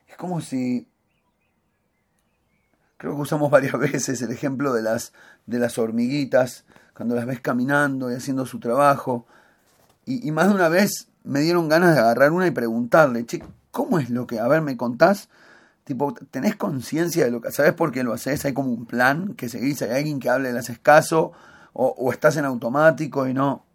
Es 0.07 0.17
como 0.17 0.41
si, 0.41 0.87
creo 2.97 3.15
que 3.15 3.21
usamos 3.21 3.51
varias 3.51 3.77
veces 3.77 4.21
el 4.21 4.31
ejemplo 4.31 4.73
de 4.73 4.81
las, 4.81 5.13
de 5.45 5.59
las 5.59 5.77
hormiguitas, 5.77 6.65
cuando 6.95 7.15
las 7.15 7.25
ves 7.25 7.41
caminando 7.41 8.11
y 8.11 8.15
haciendo 8.15 8.45
su 8.45 8.59
trabajo. 8.59 9.25
Y, 10.05 10.31
más 10.31 10.49
de 10.49 10.55
una 10.55 10.69
vez 10.69 11.07
me 11.23 11.39
dieron 11.39 11.67
ganas 11.67 11.95
de 11.95 11.99
agarrar 11.99 12.31
una 12.31 12.45
y 12.45 12.51
preguntarle, 12.51 13.25
che, 13.25 13.43
¿cómo 13.71 13.97
es 13.97 14.11
lo 14.11 14.27
que, 14.27 14.39
a 14.39 14.47
ver, 14.47 14.61
me 14.61 14.77
contás? 14.77 15.29
Tipo, 15.83 16.13
tenés 16.13 16.55
conciencia 16.55 17.25
de 17.25 17.31
lo 17.31 17.41
que, 17.41 17.51
¿sabes 17.51 17.73
por 17.73 17.91
qué 17.91 18.03
lo 18.03 18.13
haces? 18.13 18.45
Hay 18.45 18.53
como 18.53 18.69
un 18.69 18.85
plan 18.85 19.33
que 19.33 19.49
seguís, 19.49 19.81
hay 19.81 19.91
alguien 19.91 20.19
que 20.19 20.29
hable, 20.29 20.53
le 20.53 20.59
haces 20.59 20.77
caso, 20.77 21.31
o, 21.73 22.11
estás 22.13 22.37
en 22.37 22.45
automático 22.45 23.27
y 23.27 23.33
no. 23.33 23.65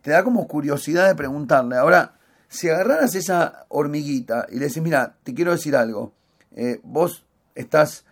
Te 0.00 0.10
da 0.10 0.24
como 0.24 0.48
curiosidad 0.48 1.06
de 1.06 1.14
preguntarle. 1.14 1.76
Ahora, 1.76 2.14
si 2.48 2.68
agarraras 2.68 3.14
esa 3.14 3.66
hormiguita 3.68 4.46
y 4.50 4.58
le 4.58 4.66
decís, 4.66 4.82
mira, 4.82 5.16
te 5.22 5.34
quiero 5.34 5.52
decir 5.52 5.76
algo, 5.76 6.14
eh, 6.52 6.80
vos 6.82 7.24
estás 7.54 8.04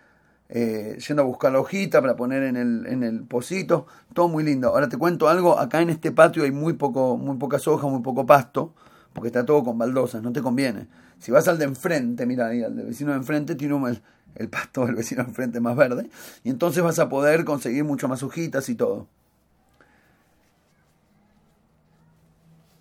eh, 0.49 0.97
yendo 1.07 1.21
a 1.21 1.25
buscar 1.25 1.51
la 1.51 1.59
hojita 1.59 2.01
para 2.01 2.15
poner 2.15 2.43
en 2.43 2.57
el, 2.57 2.85
en 2.87 3.03
el 3.03 3.23
pocito, 3.23 3.85
todo 4.13 4.27
muy 4.27 4.43
lindo. 4.43 4.69
Ahora 4.69 4.89
te 4.89 4.97
cuento 4.97 5.29
algo, 5.29 5.59
acá 5.59 5.81
en 5.81 5.91
este 5.91 6.11
patio 6.11 6.43
hay 6.43 6.51
muy, 6.51 6.73
poco, 6.73 7.17
muy 7.17 7.37
pocas 7.37 7.67
hojas, 7.67 7.89
muy 7.89 8.01
poco 8.01 8.25
pasto, 8.25 8.73
porque 9.13 9.27
está 9.27 9.45
todo 9.45 9.63
con 9.63 9.77
baldosas, 9.77 10.23
no 10.23 10.31
te 10.33 10.41
conviene. 10.41 10.87
Si 11.19 11.31
vas 11.31 11.47
al 11.47 11.57
de 11.59 11.65
enfrente, 11.65 12.25
mira 12.25 12.47
ahí, 12.47 12.63
al 12.63 12.75
del 12.75 12.87
vecino 12.87 13.11
de 13.11 13.17
enfrente, 13.17 13.55
tiene 13.55 13.75
el, 13.89 14.01
el 14.35 14.49
pasto 14.49 14.85
del 14.85 14.95
vecino 14.95 15.23
de 15.23 15.29
enfrente 15.29 15.59
más 15.59 15.75
verde, 15.75 16.09
y 16.43 16.49
entonces 16.49 16.83
vas 16.83 16.97
a 16.99 17.09
poder 17.09 17.45
conseguir 17.45 17.83
mucho 17.83 18.07
más 18.07 18.23
hojitas 18.23 18.69
y 18.69 18.75
todo. 18.75 19.07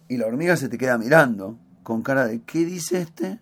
Y 0.08 0.16
la 0.16 0.26
hormiga 0.26 0.56
se 0.56 0.70
te 0.70 0.78
queda 0.78 0.96
mirando, 0.96 1.58
con 1.82 2.02
cara 2.02 2.26
de 2.26 2.40
¿qué 2.42 2.64
dice 2.64 3.00
este? 3.02 3.40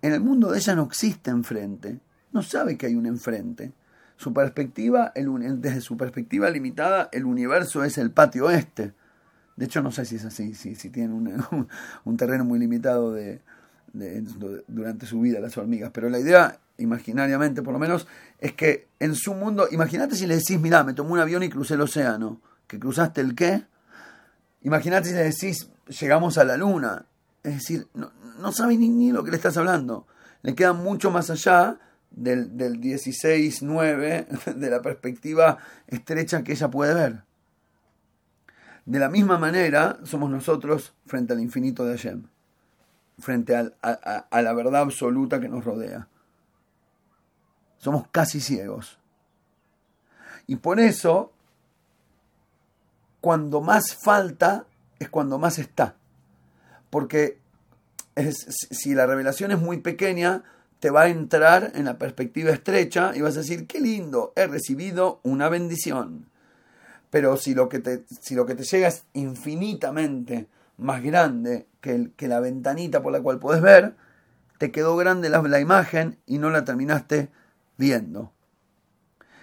En 0.00 0.12
el 0.12 0.20
mundo 0.20 0.50
de 0.50 0.58
ella 0.58 0.74
no 0.74 0.84
existe 0.84 1.30
enfrente, 1.30 2.00
no 2.36 2.42
sabe 2.42 2.76
que 2.76 2.86
hay 2.86 2.94
un 2.94 3.06
enfrente. 3.06 3.72
Su 4.16 4.32
perspectiva, 4.32 5.12
el, 5.14 5.60
desde 5.60 5.80
su 5.80 5.96
perspectiva 5.96 6.48
limitada, 6.50 7.08
el 7.12 7.24
universo 7.24 7.82
es 7.84 7.98
el 7.98 8.10
patio 8.10 8.50
este 8.50 8.94
de 9.56 9.64
hecho, 9.64 9.82
no 9.82 9.90
sé 9.90 10.04
si 10.04 10.16
es 10.16 10.24
así, 10.24 10.54
si, 10.54 10.74
si 10.74 10.88
un, 11.00 11.68
un, 12.04 12.16
terreno 12.16 12.44
muy 12.44 12.58
limitado 12.58 13.12
de, 13.12 13.40
durante 14.68 15.06
su 15.06 15.20
vida 15.20 15.40
las 15.40 15.56
hormigas. 15.56 15.90
Pero 15.92 16.10
la 16.10 16.20
idea, 16.20 16.60
imaginariamente 16.76 17.62
por 17.62 17.72
lo 17.72 17.78
menos, 17.78 18.06
es 18.38 18.52
que 18.52 18.88
en 19.00 19.14
su 19.14 19.34
mundo, 19.34 19.66
imagínate 19.70 20.14
si 20.14 20.26
le 20.26 20.36
decís, 20.36 20.60
mirá, 20.60 20.84
me 20.84 20.92
tomé 20.92 21.12
un 21.12 21.20
avión 21.20 21.42
y 21.42 21.48
crucé 21.48 21.74
el 21.74 21.80
océano. 21.80 22.40
¿Que 22.66 22.78
cruzaste 22.78 23.22
el 23.22 23.34
qué? 23.34 23.64
Imagínate 24.62 25.08
si 25.08 25.14
le 25.14 25.24
decís, 25.24 25.70
llegamos 26.00 26.36
a 26.36 26.44
la 26.44 26.56
luna. 26.56 27.06
Es 27.42 27.54
decir, 27.54 27.86
no, 27.94 28.12
no 28.38 28.52
sabe 28.52 28.76
ni, 28.76 28.88
ni 28.88 29.10
lo 29.10 29.24
que 29.24 29.30
le 29.30 29.36
estás 29.36 29.56
hablando. 29.56 30.06
Le 30.42 30.54
queda 30.54 30.74
mucho 30.74 31.10
más 31.10 31.30
allá 31.30 31.78
del, 32.16 32.56
del 32.56 32.80
16-9, 32.80 34.26
de 34.56 34.70
la 34.70 34.82
perspectiva 34.82 35.58
estrecha 35.86 36.42
que 36.42 36.52
ella 36.52 36.68
puede 36.68 36.94
ver. 36.94 37.22
De 38.86 39.00
la 39.00 39.10
misma 39.10 39.36
manera 39.36 39.98
somos 40.04 40.30
nosotros 40.30 40.94
frente 41.06 41.32
al 41.32 41.40
infinito 41.40 41.84
de 41.84 41.96
Hashem, 41.96 42.28
frente 43.18 43.56
a, 43.56 44.42
la 44.42 44.52
verdad 44.52 44.82
absoluta 44.82 45.40
que 45.40 45.48
nos 45.48 45.64
rodea. 45.64 46.08
Somos 47.78 48.06
casi 48.12 48.40
ciegos. 48.40 48.98
Y 50.46 50.56
por 50.56 50.78
eso, 50.78 51.32
cuando 53.20 53.60
más 53.60 53.94
falta 53.96 54.66
es 55.00 55.08
cuando 55.08 55.38
más 55.38 55.58
está. 55.58 55.96
Porque 56.88 57.40
si 58.70 58.94
la 58.94 59.06
revelación 59.06 59.50
es 59.50 59.58
muy 59.58 59.78
pequeña, 59.78 60.44
te 60.80 60.90
va 60.90 61.02
a 61.02 61.08
entrar 61.08 61.72
en 61.74 61.84
la 61.84 61.98
perspectiva 61.98 62.50
estrecha 62.50 63.12
y 63.14 63.20
vas 63.20 63.36
a 63.36 63.40
decir, 63.40 63.66
qué 63.66 63.80
lindo, 63.80 64.32
he 64.36 64.46
recibido 64.46 65.20
una 65.22 65.48
bendición. 65.48 66.26
Pero 67.10 67.36
si 67.36 67.54
lo 67.54 67.68
que 67.68 67.78
te, 67.78 68.04
si 68.20 68.34
lo 68.34 68.46
que 68.46 68.54
te 68.54 68.64
llega 68.64 68.88
es 68.88 69.04
infinitamente 69.14 70.48
más 70.76 71.02
grande 71.02 71.66
que, 71.80 72.10
que 72.16 72.28
la 72.28 72.40
ventanita 72.40 73.02
por 73.02 73.12
la 73.12 73.20
cual 73.20 73.38
puedes 73.38 73.62
ver, 73.62 73.94
te 74.58 74.70
quedó 74.70 74.96
grande 74.96 75.28
la, 75.28 75.40
la 75.42 75.60
imagen 75.60 76.18
y 76.26 76.38
no 76.38 76.50
la 76.50 76.64
terminaste 76.64 77.30
viendo. 77.76 78.32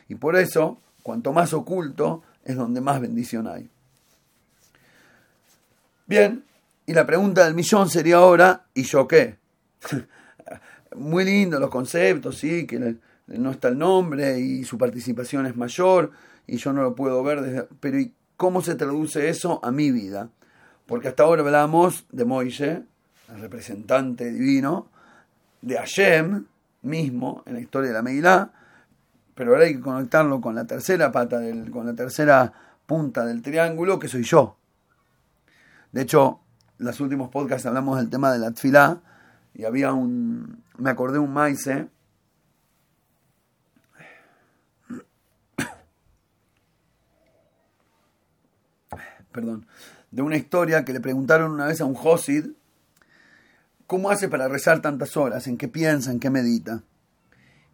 Y 0.08 0.16
por 0.16 0.36
eso, 0.36 0.80
cuanto 1.02 1.34
más 1.34 1.54
oculto, 1.54 2.24
es 2.44 2.56
donde 2.56 2.82
más 2.82 3.00
bendición 3.00 3.48
hay. 3.48 3.70
Bien, 6.06 6.44
y 6.86 6.94
la 6.94 7.06
pregunta 7.06 7.46
del 7.46 7.56
millón 7.56 7.90
sería 7.90 8.18
ahora, 8.18 8.66
¿y 8.74 8.84
yo 8.84 9.08
qué? 9.08 9.38
Muy 10.96 11.26
lindo 11.26 11.60
los 11.60 11.70
conceptos, 11.70 12.38
sí, 12.38 12.66
que 12.66 12.98
no 13.28 13.52
está 13.52 13.70
el 13.70 13.78
nombre 13.78 14.40
y 14.40 14.64
su 14.64 14.78
participación 14.78 15.46
es 15.46 15.56
mayor, 15.56 16.12
y 16.48 16.58
yo 16.58 16.74
no 16.74 16.82
lo 16.84 16.96
puedo 16.96 17.24
ver 17.24 17.42
desde... 17.42 17.68
Pero 17.80 18.00
¿y 18.00 18.14
cómo 18.38 18.62
se 18.62 18.76
traduce 18.76 19.30
eso 19.30 19.60
a 19.64 19.72
mi 19.72 19.92
vida? 19.92 20.30
Porque 20.86 21.08
hasta 21.08 21.24
ahora 21.24 21.42
hablamos 21.42 22.06
de 22.12 22.26
Moisés, 22.26 22.82
el 23.34 23.42
representante 23.42 24.32
divino, 24.32 24.90
de 25.62 25.78
Hashem 25.78 26.46
mismo 26.82 27.44
en 27.46 27.54
la 27.54 27.62
historia 27.62 27.88
de 27.90 27.94
la 27.94 28.02
Meilá, 28.02 28.52
pero 29.36 29.52
ahora 29.52 29.66
hay 29.66 29.76
que 29.76 29.82
conectarlo 29.82 30.42
con 30.42 30.54
la 30.54 30.66
tercera 30.66 31.12
pata, 31.12 31.40
del, 31.40 31.72
con 31.72 31.86
la 31.86 31.94
tercera 31.94 32.52
punta 32.86 33.26
del 33.26 33.42
triángulo, 33.42 33.98
que 33.98 34.08
soy 34.08 34.24
yo. 34.24 34.58
De 35.92 36.02
hecho, 36.02 36.42
en 36.80 36.86
los 36.86 37.00
últimos 37.00 37.30
podcasts 37.30 37.66
hablamos 37.66 37.98
del 37.98 38.10
tema 38.10 38.32
de 38.32 38.40
la 38.40 38.52
tfilá, 38.52 39.00
y 39.54 39.66
había 39.66 39.94
un, 39.94 40.64
me 40.78 40.90
acordé 40.90 41.20
un 41.20 41.32
maíz, 41.32 41.70
perdón, 49.32 49.68
de 50.12 50.22
una 50.22 50.38
historia 50.38 50.86
que 50.86 50.94
le 50.94 51.00
preguntaron 51.00 51.52
una 51.52 51.68
vez 51.68 51.82
a 51.82 51.86
un 51.86 51.96
Josid, 51.96 52.52
¿cómo 53.88 54.10
hace 54.10 54.28
para 54.30 54.48
rezar 54.48 54.82
tantas 54.82 55.18
horas? 55.18 55.48
¿En 55.48 55.58
qué 55.58 55.68
piensa? 55.68 56.12
¿En 56.12 56.20
qué 56.20 56.30
medita? 56.30 56.84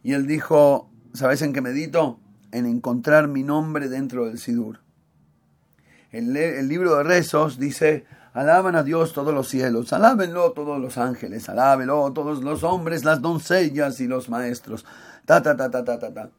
Y 0.02 0.14
él 0.14 0.26
dijo, 0.26 0.90
¿sabes 1.12 1.42
en 1.42 1.52
qué 1.52 1.60
medito? 1.60 2.18
En 2.50 2.66
encontrar 2.66 3.28
mi 3.28 3.42
nombre 3.42 3.88
dentro 3.88 4.26
del 4.26 4.38
Sidur. 4.38 4.80
El, 6.10 6.36
el 6.36 6.68
libro 6.68 6.96
de 6.96 7.04
rezos 7.04 7.58
dice, 7.58 8.06
alaban 8.32 8.76
a 8.76 8.82
Dios 8.82 9.12
todos 9.12 9.34
los 9.34 9.48
cielos, 9.48 9.92
alábenlo 9.92 10.52
todos 10.52 10.80
los 10.80 10.98
ángeles, 10.98 11.48
alábenlo 11.48 12.12
todos 12.12 12.42
los 12.42 12.62
hombres, 12.62 13.04
las 13.04 13.20
doncellas 13.20 14.00
y 14.00 14.06
los 14.06 14.28
maestros. 14.28 14.84
Ta, 15.24 15.42
ta, 15.42 15.56
ta, 15.56 15.70
ta, 15.70 15.84
ta, 15.84 15.98
ta, 15.98 16.12
ta. 16.12 16.30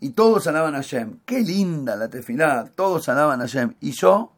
Y 0.00 0.10
todos 0.10 0.46
alaban 0.46 0.74
a 0.74 0.82
Shem. 0.82 1.20
Qué 1.24 1.40
linda 1.40 1.96
la 1.96 2.08
tefilá, 2.08 2.70
todos 2.74 3.08
alaban 3.08 3.40
a 3.40 3.46
Shem. 3.46 3.74
Y 3.80 3.92
yo, 3.92 4.32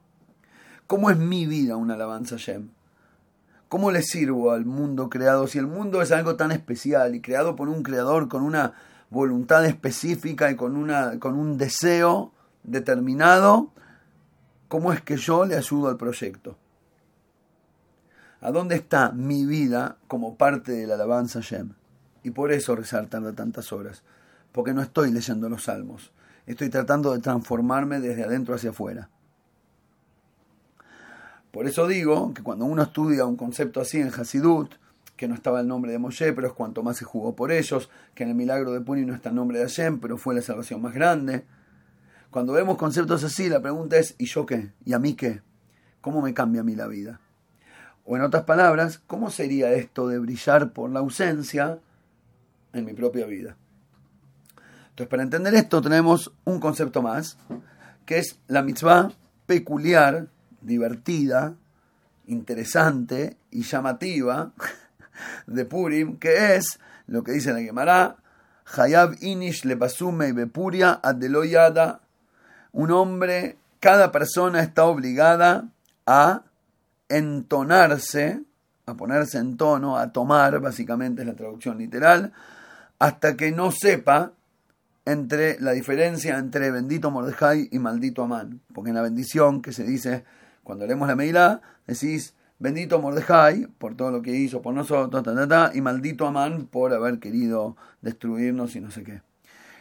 ¿cómo 0.86 1.10
es 1.10 1.16
mi 1.16 1.46
vida 1.46 1.76
una 1.76 1.94
alabanza 1.94 2.36
a 2.36 2.38
Shem? 2.38 2.70
¿Cómo 3.68 3.90
le 3.90 4.02
sirvo 4.02 4.52
al 4.52 4.64
mundo 4.64 5.10
creado 5.10 5.46
si 5.46 5.58
el 5.58 5.66
mundo 5.66 6.00
es 6.00 6.10
algo 6.10 6.36
tan 6.36 6.52
especial 6.52 7.14
y 7.14 7.20
creado 7.20 7.54
por 7.54 7.68
un 7.68 7.82
creador 7.82 8.28
con 8.28 8.42
una 8.42 8.72
voluntad 9.10 9.64
específica 9.66 10.50
y 10.50 10.56
con, 10.56 10.76
una, 10.76 11.18
con 11.18 11.38
un 11.38 11.58
deseo 11.58 12.32
determinado? 12.62 13.70
¿Cómo 14.68 14.92
es 14.92 15.02
que 15.02 15.16
yo 15.16 15.44
le 15.44 15.56
ayudo 15.56 15.88
al 15.88 15.96
proyecto? 15.96 16.56
¿A 18.40 18.52
dónde 18.52 18.76
está 18.76 19.10
mi 19.10 19.44
vida 19.46 19.96
como 20.06 20.36
parte 20.36 20.70
de 20.70 20.86
la 20.86 20.94
alabanza 20.94 21.40
Shem? 21.40 21.72
Y 22.22 22.30
por 22.30 22.52
eso 22.52 22.76
rezar 22.76 23.06
tarda 23.06 23.32
tantas 23.32 23.72
horas, 23.72 24.04
porque 24.52 24.72
no 24.72 24.80
estoy 24.80 25.10
leyendo 25.10 25.48
los 25.48 25.64
salmos, 25.64 26.12
estoy 26.46 26.68
tratando 26.68 27.12
de 27.12 27.18
transformarme 27.18 27.98
desde 27.98 28.22
adentro 28.22 28.54
hacia 28.54 28.70
afuera. 28.70 29.10
Por 31.50 31.66
eso 31.66 31.88
digo 31.88 32.32
que 32.32 32.44
cuando 32.44 32.64
uno 32.64 32.82
estudia 32.82 33.26
un 33.26 33.36
concepto 33.36 33.80
así 33.80 33.98
en 33.98 34.12
Hasidut, 34.12 34.74
que 35.16 35.26
no 35.26 35.34
estaba 35.34 35.58
el 35.60 35.66
nombre 35.66 35.90
de 35.90 35.98
Moshe, 35.98 36.32
pero 36.32 36.46
es 36.46 36.52
cuanto 36.52 36.84
más 36.84 36.96
se 36.96 37.04
jugó 37.04 37.34
por 37.34 37.50
ellos, 37.50 37.90
que 38.14 38.22
en 38.22 38.28
el 38.28 38.34
milagro 38.36 38.70
de 38.72 38.80
Puni 38.80 39.04
no 39.04 39.14
está 39.14 39.30
el 39.30 39.34
nombre 39.34 39.58
de 39.58 39.64
Hashem, 39.64 39.98
pero 39.98 40.16
fue 40.16 40.36
la 40.36 40.42
salvación 40.42 40.80
más 40.80 40.94
grande. 40.94 41.44
Cuando 42.30 42.52
vemos 42.52 42.76
conceptos 42.76 43.24
así, 43.24 43.48
la 43.48 43.60
pregunta 43.60 43.96
es, 43.96 44.14
¿y 44.16 44.26
yo 44.26 44.46
qué? 44.46 44.70
¿Y 44.84 44.92
a 44.92 45.00
mí 45.00 45.14
qué? 45.14 45.42
¿Cómo 46.00 46.22
me 46.22 46.34
cambia 46.34 46.60
a 46.60 46.64
mí 46.64 46.76
la 46.76 46.86
vida? 46.86 47.20
O 48.10 48.16
en 48.16 48.22
otras 48.22 48.44
palabras, 48.44 49.02
¿cómo 49.06 49.30
sería 49.30 49.70
esto 49.72 50.08
de 50.08 50.18
brillar 50.18 50.72
por 50.72 50.88
la 50.88 51.00
ausencia 51.00 51.78
en 52.72 52.86
mi 52.86 52.94
propia 52.94 53.26
vida? 53.26 53.54
Entonces, 54.88 55.08
para 55.08 55.22
entender 55.22 55.54
esto 55.54 55.82
tenemos 55.82 56.32
un 56.44 56.58
concepto 56.58 57.02
más, 57.02 57.36
que 58.06 58.16
es 58.16 58.38
la 58.46 58.62
mitzvah 58.62 59.12
peculiar, 59.44 60.28
divertida, 60.62 61.54
interesante 62.26 63.36
y 63.50 63.64
llamativa 63.64 64.52
de 65.46 65.66
Purim, 65.66 66.16
que 66.16 66.56
es 66.56 66.80
lo 67.08 67.22
que 67.22 67.32
dice 67.32 67.52
la 67.52 67.60
Gemara, 67.60 68.16
Hayab 68.74 69.16
inish 69.20 69.66
le 69.66 69.74
basume 69.74 70.32
bepuria 70.32 70.98
adeloyada, 71.02 72.00
un 72.72 72.90
hombre, 72.90 73.58
cada 73.80 74.12
persona 74.12 74.62
está 74.62 74.86
obligada 74.86 75.68
a 76.06 76.47
entonarse, 77.08 78.42
a 78.86 78.94
ponerse 78.94 79.38
en 79.38 79.56
tono, 79.56 79.98
a 79.98 80.12
tomar, 80.12 80.60
básicamente 80.60 81.22
es 81.22 81.28
la 81.28 81.34
traducción 81.34 81.78
literal, 81.78 82.32
hasta 82.98 83.36
que 83.36 83.52
no 83.52 83.70
sepa 83.70 84.32
entre 85.04 85.58
la 85.60 85.72
diferencia 85.72 86.36
entre 86.38 86.70
bendito 86.70 87.10
Mordejai 87.10 87.68
y 87.72 87.78
maldito 87.78 88.22
Amán. 88.22 88.60
Porque 88.74 88.90
en 88.90 88.96
la 88.96 89.02
bendición 89.02 89.62
que 89.62 89.72
se 89.72 89.84
dice 89.84 90.24
cuando 90.62 90.86
leemos 90.86 91.08
la 91.08 91.16
Meilá, 91.16 91.62
decís 91.86 92.34
bendito 92.58 93.00
Mordejai 93.00 93.68
por 93.78 93.96
todo 93.96 94.10
lo 94.10 94.20
que 94.20 94.32
hizo 94.32 94.60
por 94.60 94.74
nosotros, 94.74 95.24
y 95.74 95.80
maldito 95.80 96.26
Amán 96.26 96.66
por 96.66 96.92
haber 96.92 97.20
querido 97.20 97.76
destruirnos 98.02 98.76
y 98.76 98.80
no 98.80 98.90
sé 98.90 99.02
qué. 99.02 99.22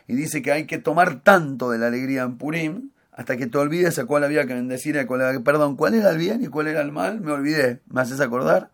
Y 0.07 0.15
dice 0.15 0.41
que 0.41 0.53
hay 0.53 0.65
que 0.65 0.77
tomar 0.77 1.21
tanto 1.21 1.71
de 1.71 1.77
la 1.77 1.87
alegría 1.87 2.23
en 2.23 2.37
Purim 2.37 2.91
hasta 3.17 3.35
que 3.35 3.47
te 3.47 3.57
olvides 3.57 3.97
a 3.97 4.05
cuál 4.05 4.23
había 4.23 4.45
que 4.45 4.53
bendecir, 4.53 4.97
a 4.99 5.07
cuál, 5.07 5.41
perdón, 5.41 5.75
cuál 5.75 5.95
era 5.95 6.11
el 6.11 6.19
bien 6.19 6.43
y 6.43 6.47
cuál 6.49 6.67
era 6.67 6.81
el 6.81 6.91
mal, 6.91 7.19
me 7.19 7.31
olvidé, 7.31 7.81
¿me 7.89 8.01
haces 8.01 8.21
acordar? 8.21 8.69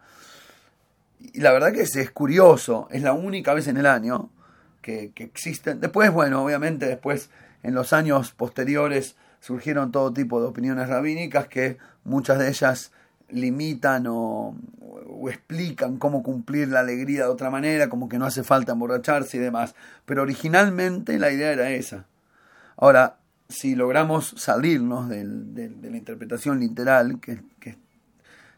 Y 1.18 1.40
la 1.40 1.54
verdad 1.54 1.72
que 1.72 1.82
es, 1.82 1.96
es 1.96 2.12
curioso, 2.12 2.90
es 2.92 3.02
la 3.04 3.14
única 3.14 3.54
vez 3.54 3.70
en 3.70 3.78
el 3.78 3.86
año 3.86 4.30
que, 4.82 5.14
que 5.16 5.24
existen. 5.24 5.80
Después, 5.80 6.12
bueno, 6.12 6.44
obviamente 6.44 6.86
después 6.88 7.30
en 7.64 7.74
los 7.74 7.94
años 7.94 8.34
posteriores 8.34 9.16
surgieron 9.40 9.94
todo 9.94 10.12
tipo 10.12 10.42
de 10.42 10.48
opiniones 10.48 10.90
rabínicas 10.90 11.48
que 11.48 11.78
muchas 12.04 12.38
de 12.38 12.50
ellas 12.50 12.92
limitan 13.30 14.08
o, 14.08 14.58
o, 15.08 15.30
explican 15.30 15.98
cómo 15.98 16.22
cumplir 16.22 16.68
la 16.68 16.82
alegría 16.82 17.24
de 17.24 17.30
otra 17.30 17.50
manera, 17.50 17.88
como 17.88 18.10
que 18.10 18.20
no 18.20 18.26
hace 18.26 18.44
falta 18.44 18.74
emborracharse 18.74 19.38
y 19.38 19.40
demás. 19.40 19.74
Pero 20.06 20.22
originalmente 20.22 21.18
la 21.18 21.32
idea 21.32 21.54
era 21.54 21.70
esa. 21.72 22.08
Ahora, 22.76 23.16
si 23.54 23.76
logramos 23.76 24.34
salirnos 24.38 25.10
de 25.10 25.24
la 25.24 25.98
interpretación 25.98 26.60
literal, 26.60 27.20
que, 27.20 27.40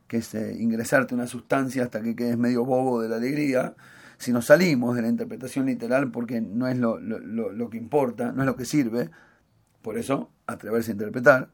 es 0.10 0.34
eh, 0.34 0.56
ingresarte 0.58 1.14
una 1.14 1.28
sustancia 1.28 1.84
hasta 1.84 2.02
que 2.02 2.16
quedes 2.16 2.38
medio 2.38 2.64
bobo 2.64 3.02
de 3.02 3.10
la 3.10 3.18
alegría, 3.18 3.76
si 4.18 4.32
nos 4.32 4.46
salimos 4.46 4.96
de 4.96 5.02
la 5.02 5.10
interpretación 5.10 5.66
literal 5.66 6.10
porque 6.12 6.40
no 6.40 6.70
es 6.70 6.78
lo, 6.78 6.98
lo 6.98 7.70
que 7.70 7.78
importa, 7.78 8.32
no 8.32 8.44
es 8.44 8.46
lo 8.46 8.56
que 8.56 8.64
sirve, 8.64 9.10
por 9.82 9.98
eso 9.98 10.30
atreverse 10.48 10.92
a 10.92 10.94
interpretar, 10.94 11.50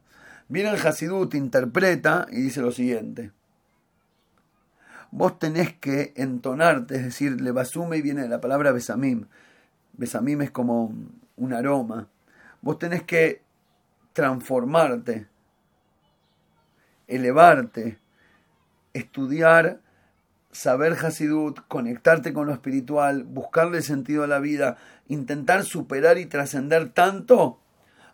viene 0.47 0.69
el 0.69 0.75
Hasidut, 0.75 1.33
interpreta 1.33 2.27
y 2.29 2.41
dice 2.41 2.61
lo 2.61 2.71
siguiente. 2.71 3.31
Vos 5.09 5.39
tenés 5.39 5.73
que 5.73 6.13
entonarte, 6.15 6.97
es 6.97 7.03
decir, 7.05 7.41
le 7.41 7.51
basume 7.51 7.97
y 7.97 8.01
viene 8.03 8.21
de 8.21 8.29
la 8.29 8.39
palabra 8.39 8.71
besamim. 8.71 9.25
Besamim 9.93 10.43
es 10.43 10.51
como 10.51 10.93
un 11.37 11.53
aroma, 11.53 12.07
Vos 12.61 12.77
tenés 12.77 13.03
que 13.03 13.41
transformarte, 14.13 15.27
elevarte, 17.07 17.99
estudiar, 18.93 19.79
saber 20.51 20.93
Hasidut, 20.93 21.59
conectarte 21.67 22.33
con 22.33 22.47
lo 22.47 22.53
espiritual, 22.53 23.23
buscarle 23.23 23.81
sentido 23.81 24.23
a 24.23 24.27
la 24.27 24.39
vida, 24.39 24.77
intentar 25.07 25.63
superar 25.63 26.17
y 26.17 26.25
trascender 26.25 26.89
tanto 26.89 27.59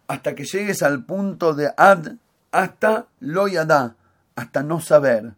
hasta 0.08 0.36
que 0.36 0.46
llegues 0.46 0.82
al 0.84 1.04
punto 1.04 1.54
de 1.54 1.72
ad 1.76 2.14
hasta 2.52 3.08
lo 3.20 3.48
yadá, 3.48 3.96
hasta 4.36 4.64
no 4.64 4.80
saber, 4.80 5.34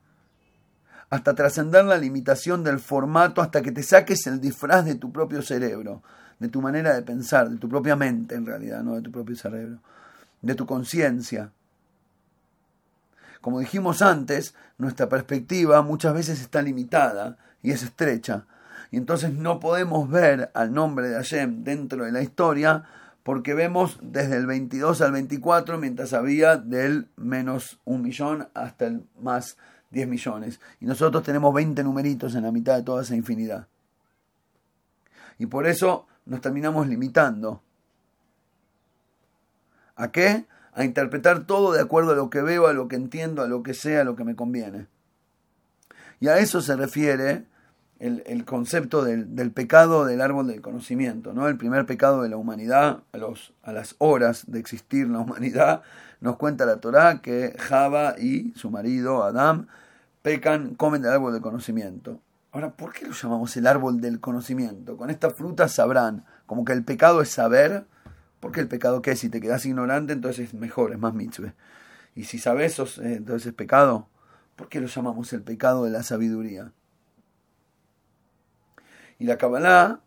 hasta 1.09 1.33
trascender 1.33 1.85
la 1.85 1.97
limitación 1.97 2.63
del 2.63 2.79
formato, 2.79 3.41
hasta 3.41 3.63
que 3.63 3.71
te 3.71 3.81
saques 3.81 4.27
el 4.27 4.39
disfraz 4.39 4.85
de 4.85 4.95
tu 4.95 5.11
propio 5.11 5.41
cerebro 5.41 6.03
de 6.39 6.47
tu 6.47 6.62
manera 6.62 6.95
de 6.95 7.02
pensar, 7.02 7.49
de 7.49 7.58
tu 7.58 7.69
propia 7.69 7.95
mente 7.95 8.36
en 8.36 8.45
realidad, 8.45 8.82
no 8.82 8.95
de 8.95 9.02
tu 9.02 9.12
propio 9.12 9.36
cerebro, 9.36 9.80
de 10.41 10.56
tu 10.56 10.65
conciencia. 10.65 11.52
Como 13.41 13.60
dijimos 13.60 14.02
antes, 14.02 14.56
nuestra 14.78 15.08
perspectiva 15.08 15.82
muchas 15.82 16.13
veces 16.13 16.41
está 16.41 16.62
limitada 16.62 17.38
y 17.62 17.71
es 17.71 17.84
estrecha, 17.84 18.45
y 18.91 18.97
entonces 18.97 19.34
no 19.34 19.60
podemos 19.60 20.10
ver 20.10 20.52
al 20.54 20.73
nombre 20.73 21.10
de 21.10 21.15
Hashem 21.15 21.63
dentro 21.63 22.06
de 22.06 22.12
la 22.12 22.21
historia 22.21 22.84
porque 23.23 23.54
vemos 23.54 23.99
desde 24.02 24.38
el 24.38 24.47
22 24.47 25.02
al 25.02 25.12
24 25.12 25.78
mientras 25.78 26.13
había 26.13 26.58
del 26.58 27.10
menos 27.15 27.80
un 27.86 28.02
millón 28.02 28.47
hasta 28.54 28.88
el 28.88 29.04
más 29.21 29.58
10 29.91 30.08
millones. 30.08 30.60
Y 30.80 30.86
nosotros 30.86 31.23
tenemos 31.23 31.54
20 31.54 31.84
numeritos 31.84 32.34
en 32.34 32.43
la 32.43 32.52
mitad 32.52 32.78
de 32.78 32.84
toda 32.84 33.04
esa 33.04 33.15
infinidad. 33.15 33.67
Y 35.38 35.45
por 35.45 35.67
eso 35.67 36.08
nos 36.29 36.41
terminamos 36.41 36.87
limitando. 36.87 37.61
¿A 39.95 40.11
qué? 40.11 40.45
A 40.73 40.85
interpretar 40.85 41.45
todo 41.45 41.73
de 41.73 41.81
acuerdo 41.81 42.11
a 42.11 42.15
lo 42.15 42.29
que 42.29 42.41
veo, 42.41 42.67
a 42.67 42.73
lo 42.73 42.87
que 42.87 42.95
entiendo, 42.95 43.41
a 43.41 43.47
lo 43.47 43.63
que 43.63 43.73
sea, 43.73 44.01
a 44.01 44.03
lo 44.05 44.15
que 44.15 44.23
me 44.23 44.35
conviene. 44.35 44.87
Y 46.21 46.27
a 46.27 46.37
eso 46.37 46.61
se 46.61 46.75
refiere 46.75 47.45
el, 47.99 48.45
concepto 48.45 49.03
del, 49.03 49.51
pecado 49.51 50.05
del 50.05 50.21
árbol 50.21 50.47
del 50.47 50.61
conocimiento, 50.61 51.33
¿no? 51.33 51.47
El 51.47 51.57
primer 51.57 51.85
pecado 51.85 52.21
de 52.21 52.29
la 52.29 52.37
humanidad, 52.37 53.03
a, 53.11 53.17
los, 53.17 53.53
a 53.63 53.73
las 53.73 53.95
horas 53.97 54.49
de 54.49 54.59
existir 54.59 55.07
la 55.09 55.19
humanidad, 55.19 55.81
nos 56.21 56.37
cuenta 56.37 56.65
la 56.65 56.77
Torá 56.77 57.21
que 57.21 57.55
Java 57.57 58.15
y 58.17 58.53
su 58.55 58.69
marido 58.69 59.23
Adán 59.23 59.67
pecan, 60.21 60.75
comen 60.75 61.01
del 61.01 61.11
árbol 61.11 61.33
del 61.33 61.41
conocimiento. 61.41 62.19
Ahora, 62.51 62.71
¿por 62.71 62.93
qué 62.93 63.05
lo 63.05 63.13
llamamos 63.13 63.55
el 63.57 63.67
árbol 63.67 64.01
del 64.01 64.19
conocimiento? 64.19 64.97
Con 64.97 65.09
esta 65.09 65.29
fruta 65.29 65.67
sabrán, 65.67 66.25
como 66.47 66.65
que 66.65 66.73
el 66.73 66.83
pecado 66.83 67.21
es 67.21 67.29
saber, 67.29 67.85
Porque 68.39 68.62
el 68.62 68.67
pecado 68.67 69.01
qué? 69.01 69.15
Si 69.15 69.29
te 69.29 69.41
quedas 69.41 69.65
ignorante, 69.65 70.13
entonces 70.13 70.47
es 70.47 70.53
mejor, 70.53 70.93
es 70.93 70.99
más 70.99 71.13
mitzvah. 71.13 71.53
Y 72.15 72.23
si 72.23 72.39
sabes, 72.39 72.79
eh, 72.79 73.15
entonces 73.15 73.47
es 73.47 73.53
pecado. 73.53 74.07
¿Por 74.55 74.69
qué 74.69 74.79
lo 74.79 74.88
llamamos 74.88 75.31
el 75.33 75.41
pecado 75.41 75.83
de 75.83 75.91
la 75.91 76.03
sabiduría? 76.03 76.71
Y 79.17 79.25
la 79.25 79.38
Kabbalah 79.38 79.99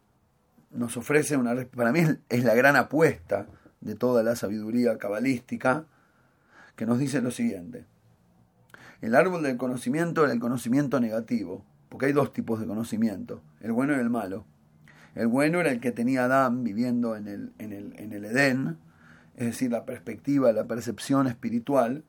nos 0.71 0.97
ofrece 0.97 1.37
una, 1.37 1.55
para 1.67 1.93
mí 1.93 2.01
es 2.29 2.45
la 2.45 2.55
gran 2.55 2.77
apuesta 2.77 3.47
de 3.81 3.95
toda 3.95 4.23
la 4.23 4.37
sabiduría 4.37 4.97
cabalística, 4.97 5.85
que 6.77 6.87
nos 6.87 6.99
dice 6.99 7.21
lo 7.21 7.31
siguiente. 7.31 7.85
El 9.03 9.15
árbol 9.15 9.43
del 9.43 9.59
conocimiento 9.59 10.25
es 10.25 10.33
el 10.33 10.41
conocimiento 10.41 11.01
negativo, 11.01 11.67
porque 11.93 12.07
hay 12.07 12.15
dos 12.15 12.33
tipos 12.33 12.59
de 12.59 12.67
conocimiento, 12.67 13.43
el 13.61 13.71
bueno 13.71 13.95
y 13.95 13.99
el 13.99 14.09
malo. 14.09 14.47
El 15.15 15.27
bueno 15.27 15.61
era 15.61 15.71
el 15.71 15.79
que 15.79 15.93
tenía 15.93 16.25
Adán 16.25 16.65
viviendo 16.65 17.17
en 17.17 17.29
el, 17.29 17.53
en 17.59 17.75
el, 17.75 17.95
en 17.99 18.15
el 18.15 18.25
Edén, 18.25 18.79
es 19.37 19.49
decir, 19.49 19.71
la 19.71 19.85
perspectiva, 19.85 20.51
la 20.53 20.65
percepción 20.65 21.27
espiritual. 21.27 22.03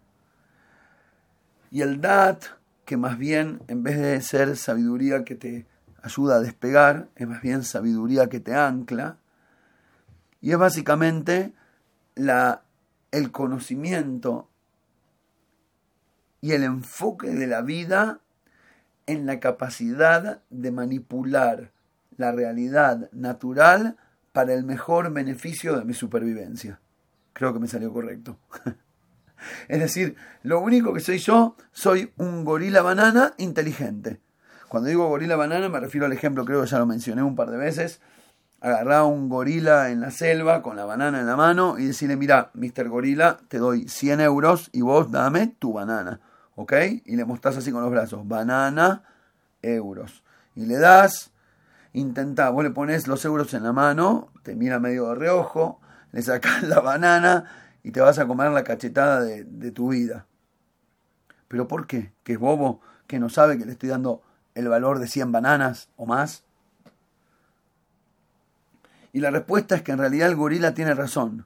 Y 1.69 1.81
el 1.81 1.99
Dat, 1.99 2.43
que 2.85 2.95
más 2.95 3.17
bien, 3.17 3.61
en 3.67 3.83
vez 3.83 3.99
de 3.99 4.21
ser 4.21 4.55
sabiduría 4.55 5.25
que 5.25 5.35
te 5.35 5.65
ayuda 6.01 6.37
a 6.37 6.39
despegar, 6.39 7.09
es 7.17 7.27
más 7.27 7.41
bien 7.41 7.63
sabiduría 7.63 8.29
que 8.29 8.39
te 8.39 8.55
ancla. 8.55 9.17
Y 10.39 10.51
es 10.51 10.57
básicamente 10.57 11.51
la, 12.15 12.61
el 13.11 13.33
conocimiento 13.33 14.47
y 16.39 16.53
el 16.53 16.63
enfoque 16.63 17.31
de 17.31 17.47
la 17.47 17.61
vida 17.61 18.21
en 19.05 19.25
la 19.25 19.39
capacidad 19.39 20.41
de 20.49 20.71
manipular 20.71 21.71
la 22.17 22.31
realidad 22.31 23.09
natural 23.11 23.97
para 24.31 24.53
el 24.53 24.63
mejor 24.63 25.11
beneficio 25.11 25.77
de 25.77 25.85
mi 25.85 25.93
supervivencia. 25.93 26.79
Creo 27.33 27.53
que 27.53 27.59
me 27.59 27.67
salió 27.67 27.91
correcto. 27.91 28.37
es 29.67 29.79
decir, 29.79 30.15
lo 30.43 30.59
único 30.59 30.93
que 30.93 30.99
soy 30.99 31.17
yo, 31.17 31.55
soy 31.71 32.11
un 32.17 32.43
gorila 32.43 32.81
banana 32.81 33.33
inteligente. 33.37 34.19
Cuando 34.69 34.89
digo 34.89 35.07
gorila 35.07 35.35
banana 35.35 35.69
me 35.69 35.79
refiero 35.79 36.05
al 36.05 36.13
ejemplo, 36.13 36.45
creo 36.45 36.61
que 36.61 36.67
ya 36.67 36.79
lo 36.79 36.85
mencioné 36.85 37.21
un 37.23 37.35
par 37.35 37.51
de 37.51 37.57
veces, 37.57 38.01
agarrar 38.63 39.03
un 39.03 39.27
gorila 39.29 39.91
en 39.91 39.99
la 39.99 40.09
selva 40.09 40.61
con 40.61 40.77
la 40.77 40.85
banana 40.85 41.19
en 41.19 41.27
la 41.27 41.35
mano 41.35 41.77
y 41.77 41.85
decirle, 41.85 42.15
mira, 42.15 42.49
Mr. 42.53 42.87
Gorila, 42.87 43.37
te 43.49 43.57
doy 43.57 43.87
100 43.89 44.21
euros 44.21 44.69
y 44.71 44.81
vos 44.81 45.11
dame 45.11 45.47
tu 45.59 45.73
banana, 45.73 46.21
¿ok? 46.55 46.73
Y 47.05 47.15
le 47.15 47.25
mostrás 47.25 47.57
así 47.57 47.71
con 47.71 47.81
los 47.81 47.91
brazos, 47.91 48.27
banana, 48.27 49.03
euros. 49.61 50.23
Y 50.55 50.65
le 50.65 50.77
das 50.77 51.31
intenta, 51.93 52.49
vos 52.49 52.63
le 52.63 52.71
pones 52.71 53.07
los 53.07 53.23
euros 53.23 53.53
en 53.53 53.63
la 53.63 53.71
mano, 53.71 54.31
te 54.41 54.55
mira 54.55 54.79
medio 54.79 55.09
de 55.09 55.15
reojo, 55.15 55.79
le 56.11 56.21
sacas 56.21 56.63
la 56.63 56.79
banana 56.79 57.45
y 57.83 57.91
te 57.91 58.01
vas 58.01 58.19
a 58.19 58.27
comer 58.27 58.51
la 58.51 58.63
cachetada 58.63 59.21
de, 59.21 59.43
de 59.43 59.71
tu 59.71 59.89
vida. 59.89 60.25
¿Pero 61.47 61.67
por 61.67 61.85
qué? 61.85 62.13
¿Que 62.23 62.33
es 62.33 62.39
bobo? 62.39 62.81
¿Que 63.07 63.19
no 63.19 63.29
sabe 63.29 63.57
que 63.57 63.65
le 63.65 63.73
estoy 63.73 63.89
dando 63.89 64.23
el 64.55 64.67
valor 64.67 64.99
de 64.99 65.07
100 65.07 65.31
bananas 65.31 65.89
o 65.95 66.05
más? 66.05 66.43
Y 69.11 69.19
la 69.19 69.29
respuesta 69.29 69.75
es 69.75 69.83
que 69.83 69.91
en 69.91 69.99
realidad 69.99 70.27
el 70.29 70.35
gorila 70.35 70.73
tiene 70.73 70.95
razón. 70.95 71.45